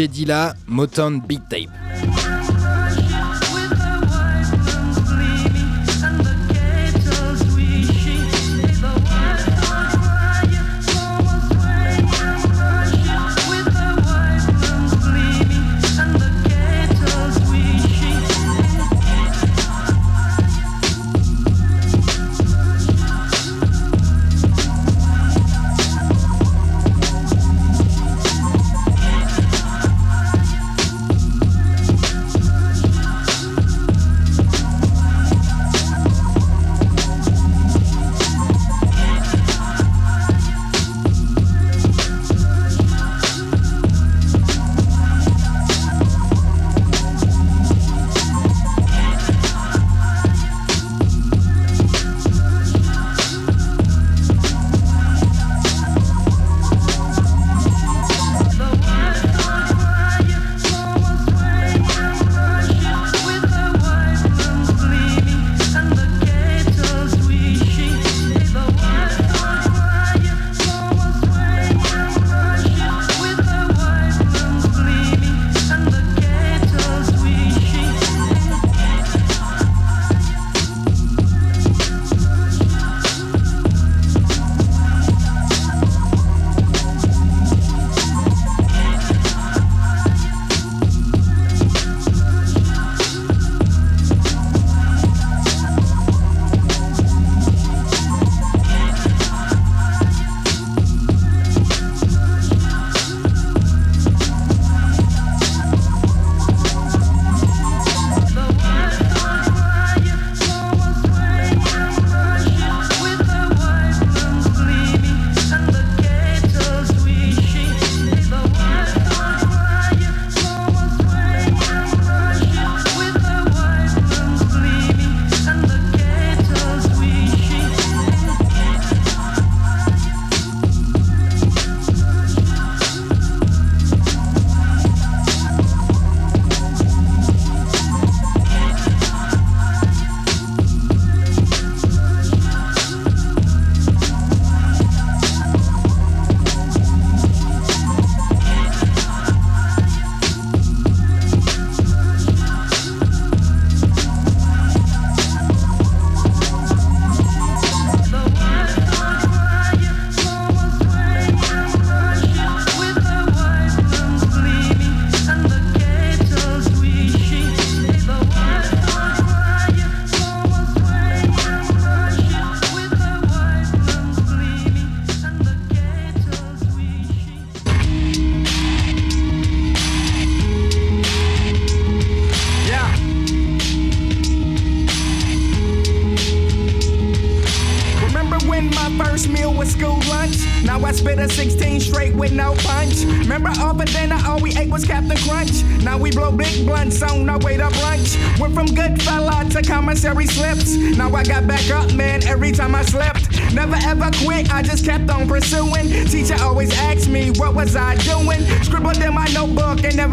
[0.00, 1.69] Jedila Motown Beat Tape.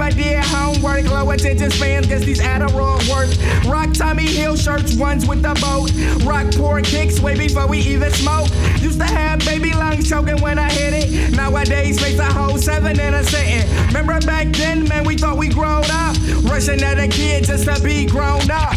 [0.02, 1.06] And never did homework.
[1.06, 3.30] Low attention spans, guess these Adderall work.
[3.72, 5.91] Rock Tommy Hill shirts, ones with the boat.
[6.26, 8.49] Rock poor kicks way before we even smoke.
[8.82, 11.36] Used to have baby lungs choking when I hit it.
[11.36, 13.68] Nowadays, face a whole seven in a sitting.
[13.88, 16.15] Remember back then, man, we thought we grown up.
[16.44, 18.76] Rushing at a kid just to be grown up.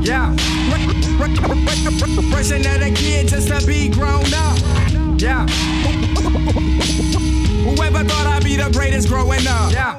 [0.00, 0.34] Yeah.
[2.32, 4.58] Rushing at a kid just to be grown up.
[5.20, 5.46] Yeah.
[7.64, 9.72] Whoever thought I'd be the greatest growing up.
[9.72, 9.97] Yeah.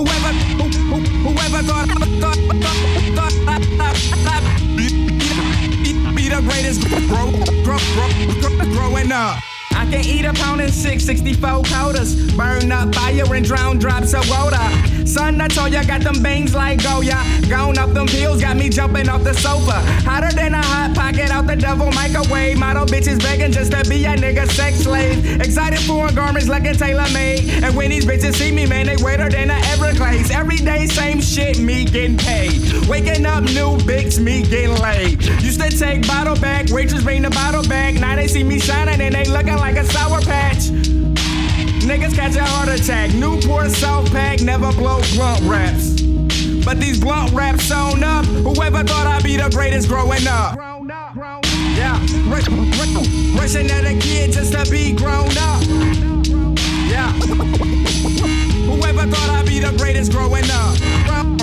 [0.00, 2.80] Whoever, who, who, whoever thought, thought, thought,
[3.14, 3.60] thought I,
[4.24, 4.88] I, be,
[6.16, 7.30] be the greatest grow,
[7.62, 8.08] grow, grow,
[8.40, 9.42] grow, growing up.
[9.72, 12.32] I can eat a pound and six, 64 quotas.
[12.32, 14.56] Burn up fire and drown drops of water.
[15.10, 17.18] Son, I told ya, got them bangs like oh, Goya.
[17.48, 19.82] Gone up them pills, got me jumping off the sofa.
[20.06, 22.56] Hotter than a hot pocket out the devil microwave.
[22.56, 25.40] Model bitches begging just to be a nigga sex slave.
[25.40, 27.40] Excited for garments looking tailor made.
[27.64, 30.30] And when these bitches see me, man, they wetter than a Everglades.
[30.30, 32.86] Every day, same shit, me getting paid.
[32.86, 35.20] Waking up, new bitch, me getting laid.
[35.42, 37.94] Used to take bottle back, waitress bring the bottle back.
[37.94, 40.59] Now they see me shining and they looking like a sour patch.
[41.90, 43.12] Niggas catch a heart attack.
[43.14, 46.00] Newport South Pack never blow blunt raps.
[46.64, 48.24] But these blunt raps sewn up.
[48.26, 50.56] Whoever thought I'd be the greatest growing up?
[51.74, 51.98] Yeah,
[52.30, 55.62] Rush- rush- rushing at a kid just to be grown up.
[56.86, 57.10] Yeah,
[58.70, 61.39] whoever thought I'd be the greatest growing up?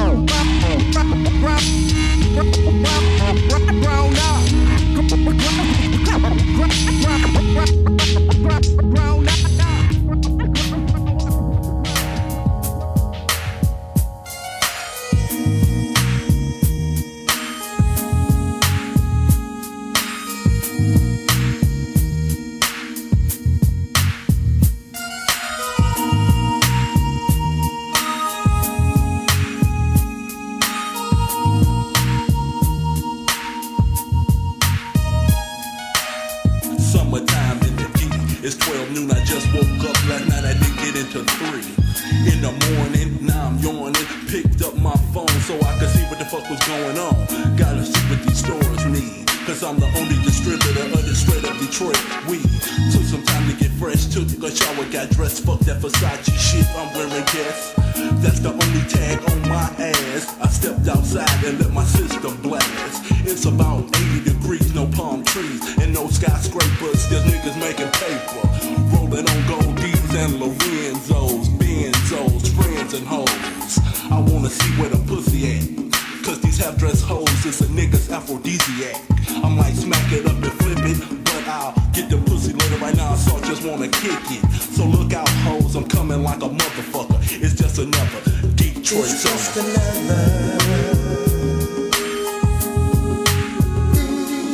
[46.47, 47.57] Fuck was going on.
[47.57, 49.25] Gotta see what these stores need.
[49.45, 51.97] Cause I'm the only distributor of the straight up Detroit
[52.27, 52.43] weed.
[52.91, 55.45] Took some time to get fresh, took a shower, got dressed.
[55.45, 57.73] Fuck that Versace shit I'm wearing, guess.
[58.19, 60.35] That's the only tag on my ass.
[60.41, 63.03] I stepped outside and let my system blast.
[63.23, 67.07] It's about 80 degrees, no palm trees, and no skyscrapers.
[67.07, 68.43] Just niggas making paper.
[68.91, 73.79] Rolling on Goldies and Lorenzos, Benzos, friends and hoes.
[74.11, 75.86] I wanna see where the pussy at.
[76.27, 79.01] Cause these half dressed hoes is a nigga's aphrodisiac.
[79.41, 82.93] I might smack it up and flip it, but I'll get the pussy later right
[82.97, 83.15] now.
[83.15, 84.51] So I just wanna kick it.
[84.51, 87.17] So look out, hoes, I'm coming like a motherfucker.
[87.41, 88.19] It's just another
[88.55, 89.71] Detroit It's just summer.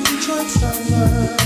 [0.03, 1.42] Detroit summer.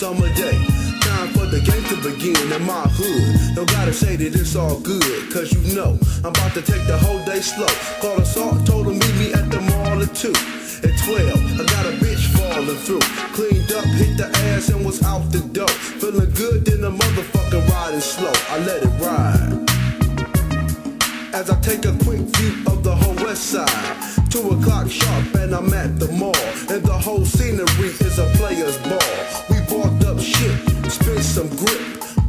[0.00, 0.56] Summer day,
[1.02, 3.54] time for the game to begin in my hood.
[3.54, 6.96] Don't gotta say that it's all good, cause you know I'm about to take the
[6.96, 7.68] whole day slow.
[8.00, 10.32] Called assault, told him meet me at the mall at 2.
[10.88, 13.04] At 12, I got a bitch falling through.
[13.36, 15.68] Cleaned up, hit the ass, and was out the door.
[15.68, 18.32] Feeling good, then the motherfucker riding slow.
[18.48, 19.68] I let it ride.
[21.34, 24.19] As I take a quick view of the whole west side.
[24.30, 26.36] Two o'clock sharp and I'm at the mall.
[26.70, 29.02] And the whole scenery is a player's ball.
[29.50, 30.54] We bought up shit,
[30.88, 31.82] spent some grip,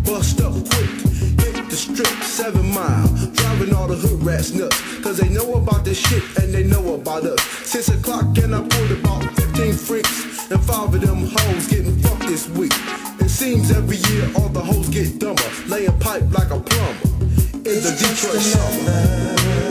[0.03, 0.89] bust up quick.
[1.37, 3.07] Hit the strip, seven mile.
[3.33, 4.81] Driving all the hood rats nuts.
[5.03, 7.39] Cause they know about this shit and they know about us.
[7.69, 10.49] Six o'clock and I pulled about 15 freaks.
[10.49, 12.73] And five of them hoes getting fucked this week.
[13.19, 15.49] It seems every year all the hoes get dumber.
[15.67, 16.97] Laying pipe like a plumber.
[17.53, 17.93] In the.
[17.93, 19.70] It's just Detroit summer.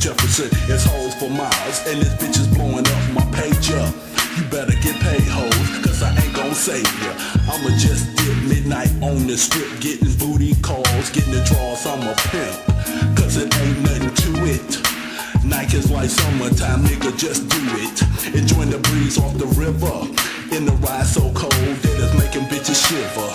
[0.00, 4.09] Jefferson is hoes for miles, and this bitch is blowing up my page up.
[4.36, 7.12] You better get paid, hoes, cause I ain't gon' save ya.
[7.50, 12.14] I'ma just dip midnight on the strip, getting booty calls, getting the draws, I'm a
[12.30, 13.16] pimp.
[13.18, 14.90] Cause it ain't nothing to it.
[15.44, 18.02] Nike is like summertime, nigga, just do it.
[18.34, 19.90] Enjoying the breeze off the river.
[20.54, 23.30] In the ride so cold that it's making bitches shiver.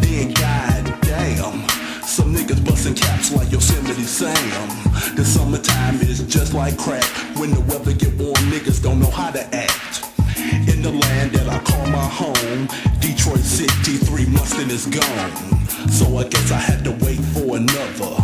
[0.00, 1.68] Then goddamn,
[2.02, 4.68] some niggas busting caps like Yosemite Sam.
[5.14, 7.04] The summertime is just like crack.
[7.36, 10.07] When the weather get warm, niggas don't know how to act.
[10.38, 12.68] In the land that I call my home,
[13.00, 15.90] Detroit City, three months it's gone.
[15.90, 18.14] So I guess I had to wait for another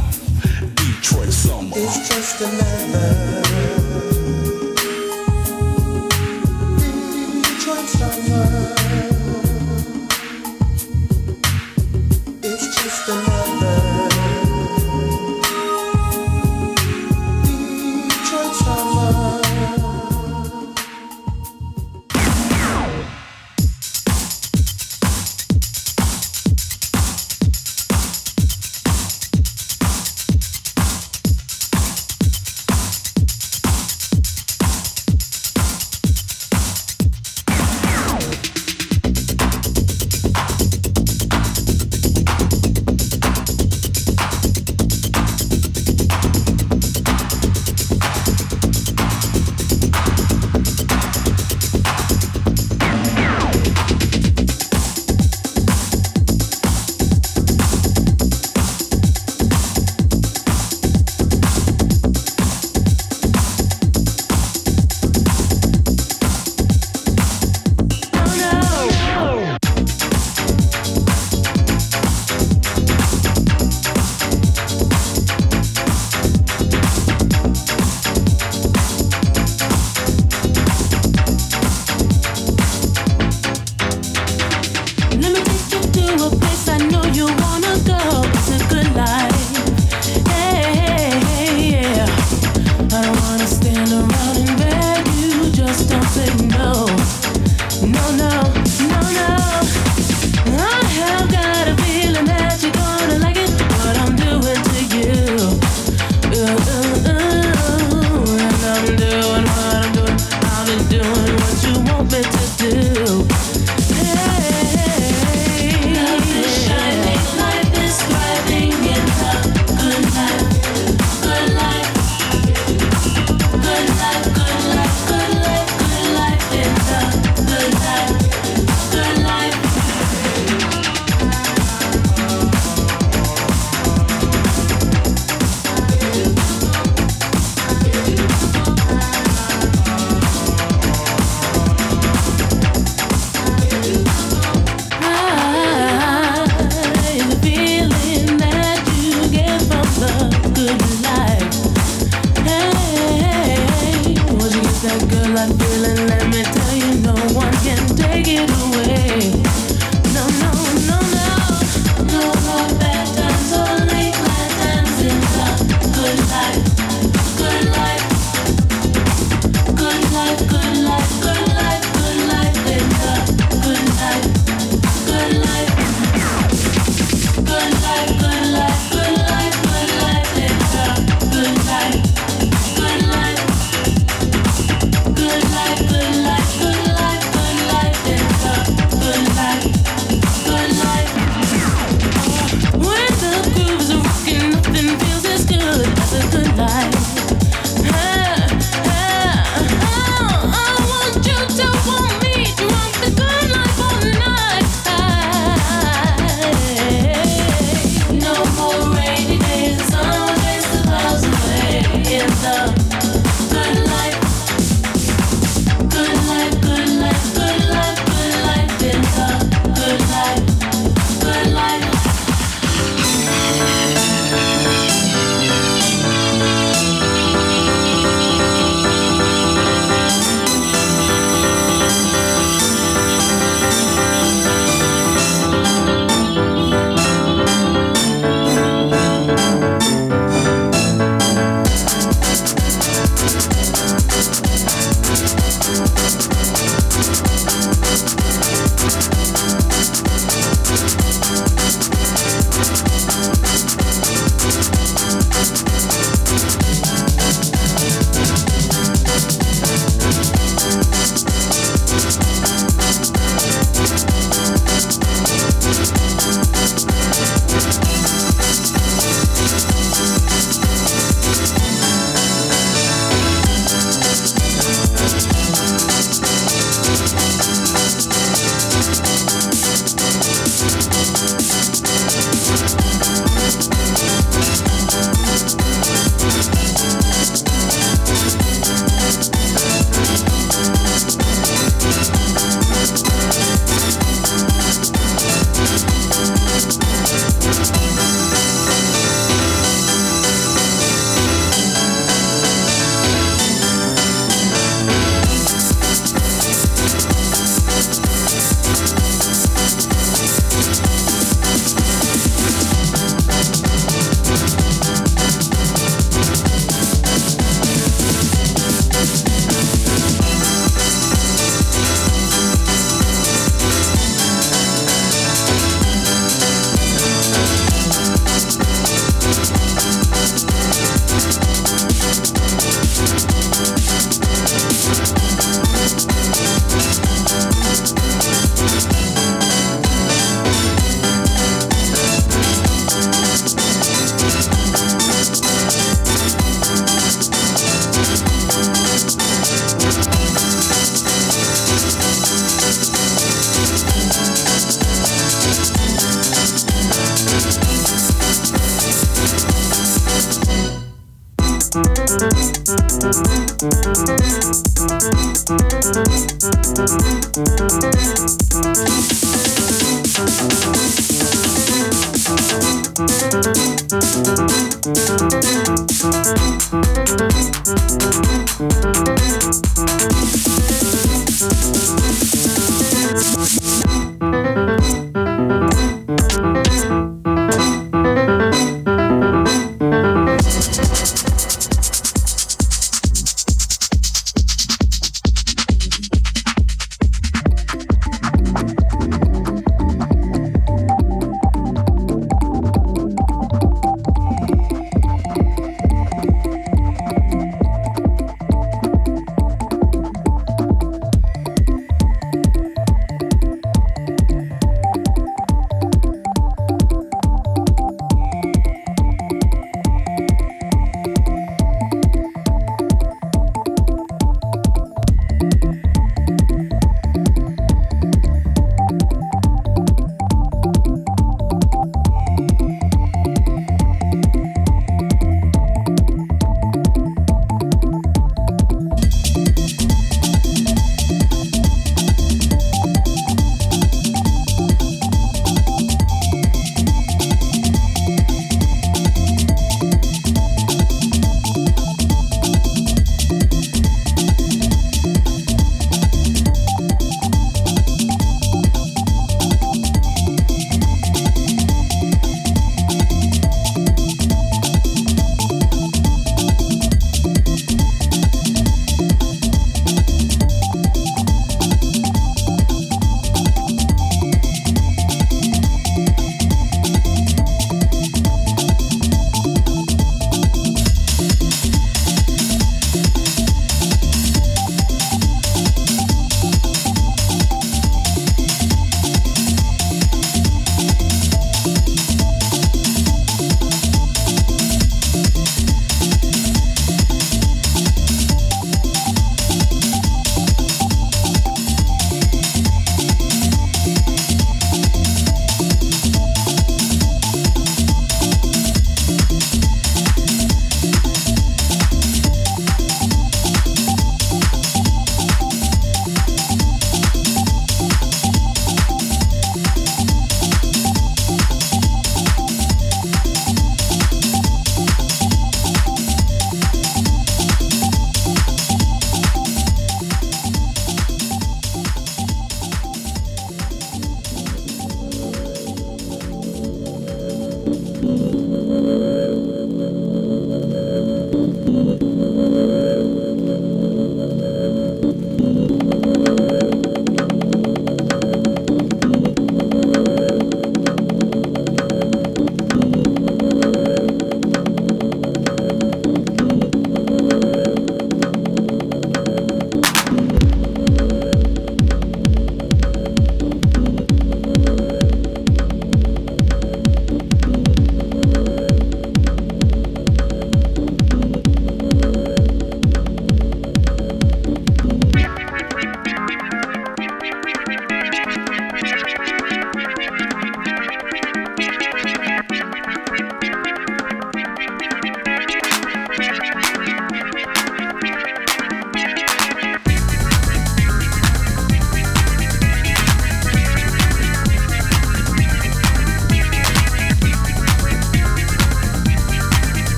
[0.74, 1.72] Detroit summer.
[1.74, 3.73] It's just another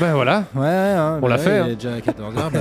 [0.00, 0.44] Ben voilà.
[0.54, 1.66] Ouais, ouais, hein, On bah l'a ouais, fait, Il hein.
[1.68, 2.50] est déjà 14h.
[2.50, 2.60] bah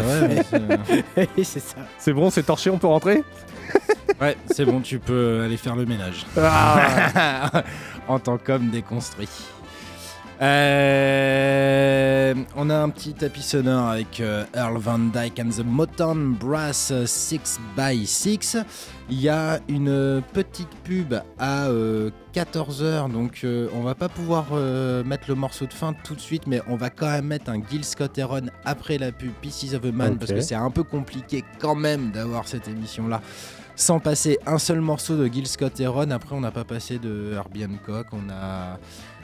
[1.18, 1.76] ouais, c'est ça.
[1.97, 3.23] C'est bon, c'est torché, on peut rentrer
[4.22, 6.26] ouais, c'est bon, tu peux aller faire le ménage.
[6.38, 7.64] Ah.
[8.07, 9.30] en tant qu'homme déconstruit.
[10.41, 11.12] Euh,
[12.55, 16.91] on a un petit tapis sonore avec euh, Earl Van Dyke and the Motown Brass
[16.91, 18.63] 6x6.
[19.09, 21.67] Il y a une petite pub à
[22.34, 26.19] 14h, donc euh, on va pas pouvoir euh, mettre le morceau de fin tout de
[26.19, 29.73] suite, mais on va quand même mettre un Gil Scott Heron après la pub Pieces
[29.73, 33.21] of a Man, parce que c'est un peu compliqué quand même d'avoir cette émission-là
[33.75, 36.11] sans passer un seul morceau de Gil Scott Heron.
[36.11, 38.77] Après, on n'a pas passé de Herbie Hancock, on a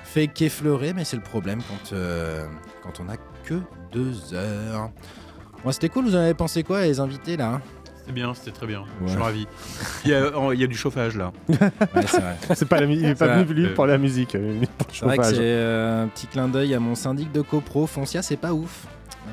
[0.10, 2.48] fait qu'effleurer, mais c'est le problème quand, euh,
[2.82, 3.62] quand on a que
[3.92, 4.90] deux heures.
[5.64, 7.62] Bon, c'était cool, vous en avez pensé quoi, les invités là
[8.10, 8.86] C'est bien, c'était très bien.
[9.06, 9.48] Je suis ravi.
[10.04, 11.32] Il y, a, oh, il y a du chauffage là.
[11.50, 11.58] Ouais,
[12.08, 12.36] c'est vrai.
[12.56, 13.74] C'est pas la mu- il est pas venu vrai.
[13.76, 15.38] pour la musique, il est venu pour le C'est vrai que chauffage.
[15.38, 17.86] c'est euh, un petit clin d'œil à mon syndic de copro.
[17.86, 18.88] Foncia, c'est pas ouf.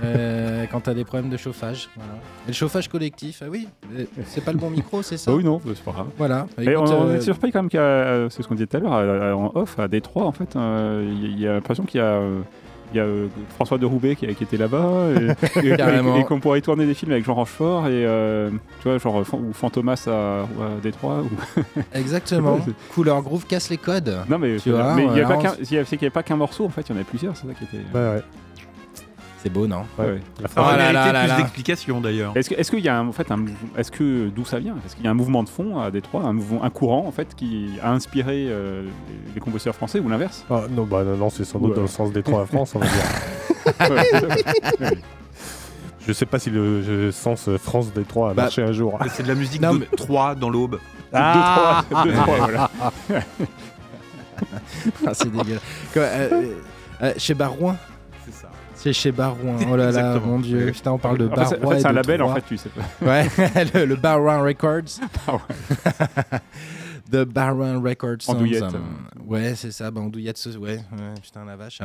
[0.05, 1.89] euh, quand t'as des problèmes de chauffage.
[1.97, 2.12] Voilà.
[2.44, 3.66] Et le chauffage collectif, ah oui,
[3.98, 6.09] euh, c'est pas le bon micro, c'est ça Ah oui, non, c'est pas grave.
[6.19, 6.47] Voilà.
[6.59, 8.66] Et Écoute, on, on euh, est surpris quand même qu'à, euh, c'est ce qu'on disait
[8.66, 11.55] tout à l'heure, en off, à Détroit, en fait, euh, il y, il y a
[11.55, 12.40] l'impression qu'il y a, euh,
[12.93, 13.27] il y a euh,
[13.57, 16.17] François de Roubaix qui, qui était là-bas, et, et- Carrément.
[16.17, 18.51] et- et qu'on pourrait tourner des films avec Jean Rochefort, et euh,
[18.81, 21.23] tu vois, genre, ou Fantomas à, ou à Détroit.
[21.23, 21.61] Ou...
[21.95, 22.59] Exactement.
[22.95, 24.17] Couleur groove casse les codes.
[24.29, 25.21] non, mais Tu vois, mais il n'y
[25.81, 27.85] avait pas qu'un morceau, en fait, il y en avait plusieurs, c'est ça qui était.
[27.95, 28.23] Ouais.
[29.47, 30.20] C'est beau, non Ouais, ouais.
[30.43, 32.32] La Ça aurait Oh là là là plus d'explications d'ailleurs.
[32.36, 33.44] Est-ce que- est-ce qu'il y a un, en fait un,
[33.78, 34.74] est-ce que d'où ça vient?
[34.85, 37.12] Est-ce qu'il y a un mouvement de fond à Détroit, un, mouvement, un courant en
[37.12, 40.44] fait qui a inspiré euh, les- les compositeurs français ou l'inverse?
[40.51, 41.77] Ah, non, bah, non, non, c'est sans doute Ouais.
[41.77, 42.94] dans le sens des trois à France, on va dire.
[46.09, 48.98] Je sais pas si le je- sens France des trois a Bah, marché un jour.
[49.12, 50.81] C'est de la musique Non, de mais- 3 dans l'aube.
[51.12, 52.05] Ah trois,
[52.36, 52.70] voilà.
[55.06, 55.62] Ah, c'est dégueulasse.
[55.93, 56.43] Quoi, euh,
[57.02, 57.77] euh, chez Barouin
[58.87, 59.57] C'est chez Barouin.
[59.69, 60.71] Oh là là, mon dieu.
[60.71, 61.45] Putain, on parle de Barouin.
[61.47, 62.83] c'est- en fait, et c'est un de label en fait, tu sais pas.
[63.05, 63.27] Ouais,
[63.75, 65.01] le, le Barouin Records.
[67.11, 68.19] The Barouin Records.
[68.29, 68.63] Andouillette.
[68.63, 69.91] Um, Ouais, c'est ça.
[69.91, 71.81] Bah, Andouillette, ce- ouais, ouais, putain, la vache.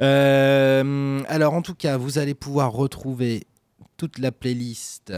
[0.00, 3.44] Euh, alors, en tout cas, vous allez pouvoir retrouver
[3.96, 5.12] toute la playlist.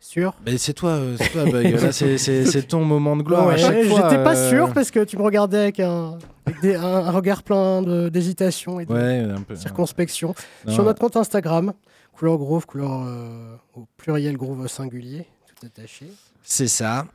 [0.00, 0.34] Sûr?
[0.46, 3.48] Mais c'est toi, euh, c'est toi, c'est- ton moment de gloire.
[3.48, 6.84] Ouais, J'étais pas euh, sûr parce que tu me regardais avec un, avec des- un,
[6.84, 9.56] un regard plein d'hésitation et de Ouais, un peu.
[9.56, 10.34] circonspection.
[10.66, 11.72] Non, Sur notre compte Instagram,
[12.12, 16.06] couleur groove, couleur euh, au pluriel groove au singulier, tout attaché.
[16.42, 17.06] C'est ça.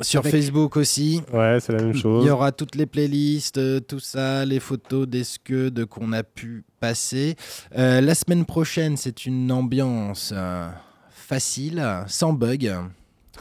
[0.00, 1.22] Sur Avec- Facebook aussi.
[1.32, 2.24] Ouais, c'est la même Il chose.
[2.24, 6.62] y aura toutes les playlists, euh, tout ça, les photos des scuds qu'on a pu
[6.78, 7.34] passer.
[7.76, 10.68] Euh, la semaine prochaine, c'est une ambiance euh,
[11.10, 12.72] facile, sans bug.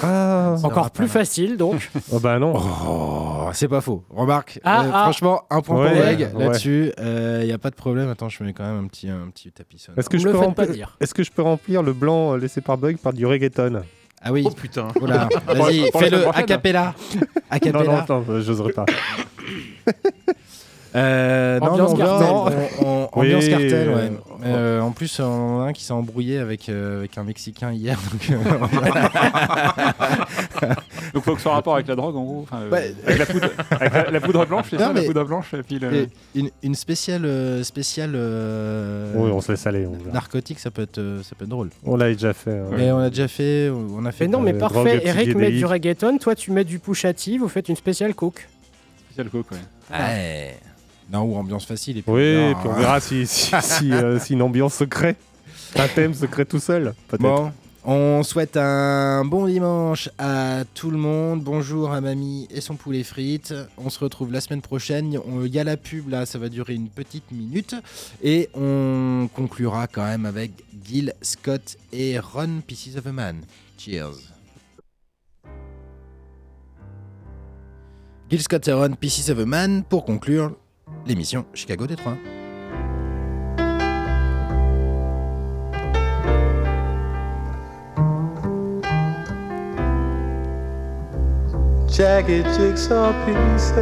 [0.04, 1.90] Ah, Encore plus facile donc.
[2.12, 2.54] oh bah non.
[2.56, 4.04] Oh, c'est pas faux.
[4.10, 5.04] Remarque, Ah, euh, ah.
[5.04, 6.44] franchement, un point Ouais, pour Bug ouais.
[6.46, 6.92] là-dessus.
[7.00, 8.10] Il n'y a pas de problème.
[8.10, 9.98] Attends, je mets quand même un petit, un petit tapis sonore.
[10.00, 10.70] Est-ce que, je le peux remplir...
[10.70, 10.96] dire.
[11.00, 13.82] Est-ce que je peux remplir le blanc euh, laissé par Bug par du reggaeton
[14.22, 14.44] Ah oui.
[14.46, 14.88] Oh putain.
[15.06, 16.94] La- vas-y, fais-le a cappella.
[17.50, 18.06] A Non, cappella.
[18.08, 18.86] non, non, j'oserais pas.
[20.96, 22.28] Euh, non, Ambiance non, cartel.
[22.28, 22.46] non,
[22.82, 23.96] on- on- Oui, ambiance cartel, ouais.
[23.96, 24.10] euh,
[24.46, 27.72] Euh, en plus, on en a un qui s'est embrouillé avec, euh, avec un Mexicain
[27.74, 27.98] hier.
[28.12, 28.38] Donc, euh,
[31.14, 32.42] Donc faut que ce soit rapport avec la drogue en gros.
[32.44, 32.94] enfin, euh, Ouais.
[33.06, 35.54] avec la poudre, avec la, la poudre blanche, c'est Non, ça, mais- la poudre blanche
[35.54, 39.86] et puis le- et une, une spéciale, euh, spéciale euh, Oui, on se laisse aller.
[39.88, 41.70] On, narcotique, ça peut être, euh, ça peut être drôle.
[41.84, 42.60] On l'a déjà fait.
[42.60, 42.66] hein.
[42.76, 44.26] Mais on a déjà fait, on a fait.
[44.26, 45.02] Mais non, mais euh, parfait.
[45.04, 48.48] Eric met du reggaeton, toi tu mets du pushati, vous faites une spéciale coke.
[49.10, 50.58] spécial coke, ouais.
[51.12, 51.98] Non, ou ambiance facile.
[51.98, 52.80] Et puis Oui, on et puis on hein.
[52.80, 55.16] verra si, si, si, euh, si une ambiance secret,
[55.76, 56.94] un thème secret tout seul.
[57.20, 57.52] Bon,
[57.86, 61.42] on souhaite un bon dimanche à tout le monde.
[61.44, 63.54] Bonjour à mamie et son poulet frites.
[63.78, 65.18] On se retrouve la semaine prochaine.
[65.26, 67.76] On- Il y a la pub là, ça va durer une petite minute.
[68.22, 70.52] Et on conclura quand même avec
[70.86, 73.38] Gil Scott et Ron Pieces of a Man.
[73.78, 74.16] Cheers.
[78.30, 80.52] Gil Scott et Ron Pieces of a Man pour conclure
[81.08, 82.18] l'émission Chicago Détroit.
[91.98, 93.74] jagged jigsaw pieces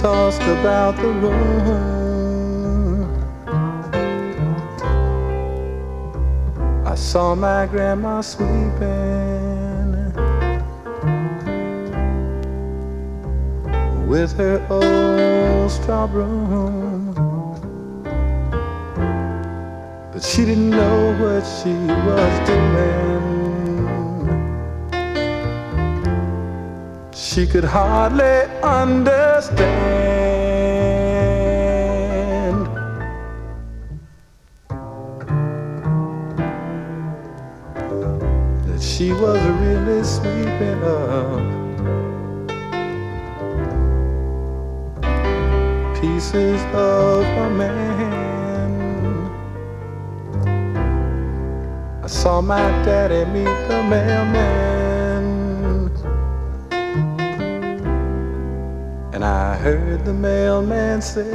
[0.00, 3.02] tossed about the room.
[6.86, 9.23] I saw my grandma sweeping
[14.14, 17.12] with her old straw broom.
[20.12, 21.74] but she didn't know what she
[22.08, 23.24] was doing.
[27.12, 30.14] She could hardly understand.
[38.66, 41.63] That she was really sweeping up
[46.24, 48.70] pieces of a man.
[52.02, 55.24] I saw my daddy meet the mailman,
[59.12, 61.32] and I heard the mailman say,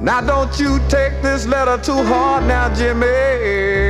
[0.00, 3.81] Now don't you take this letter too hard now, Jimmy.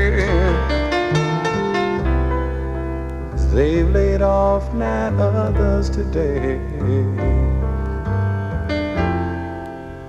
[3.53, 6.59] They've laid off nine others today.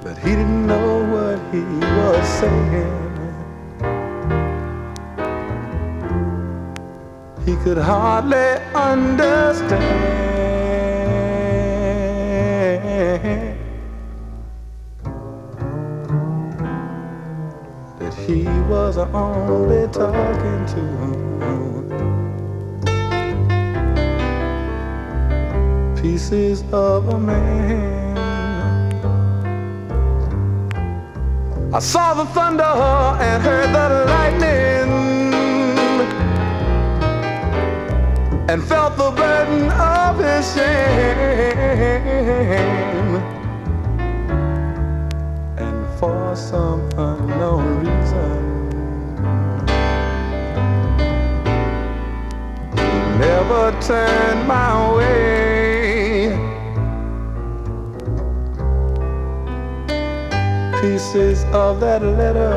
[0.02, 3.04] But he didn't know what he was saying.
[7.46, 9.84] He could hardly understand
[18.00, 21.83] that he was only talking to
[26.24, 28.18] pieces of a man.
[31.74, 34.92] I saw the thunder and heard the lightning
[38.50, 40.74] and felt the burden of his shame.
[45.58, 48.70] And for some unknown reason,
[53.20, 55.43] never turned my way.
[61.04, 62.56] Pieces of that letter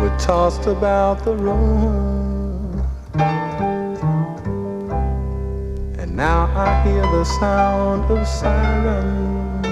[0.00, 2.84] were tossed about the room.
[5.96, 9.66] And now I hear the sound of sirens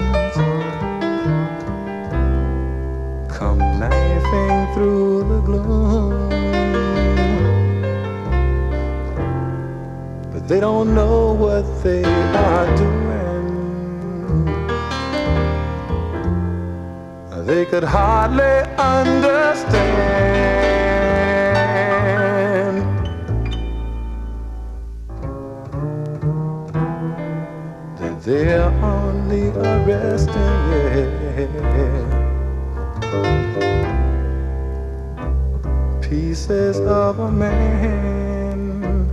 [3.29, 6.29] come knifing through the gloom.
[10.31, 13.14] But they don't know what they are doing.
[17.55, 19.71] They could hardly understand
[27.97, 30.35] that they're only arresting
[36.01, 39.09] pieces of a man.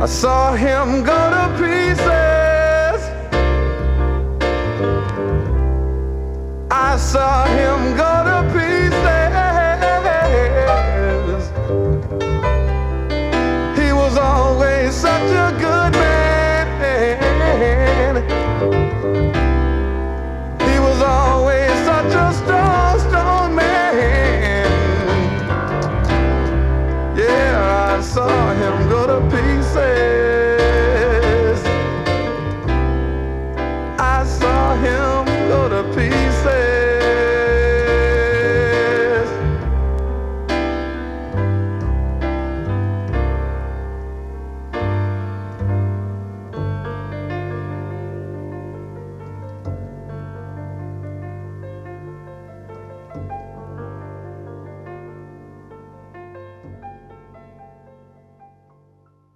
[0.00, 2.15] I saw him go to pieces.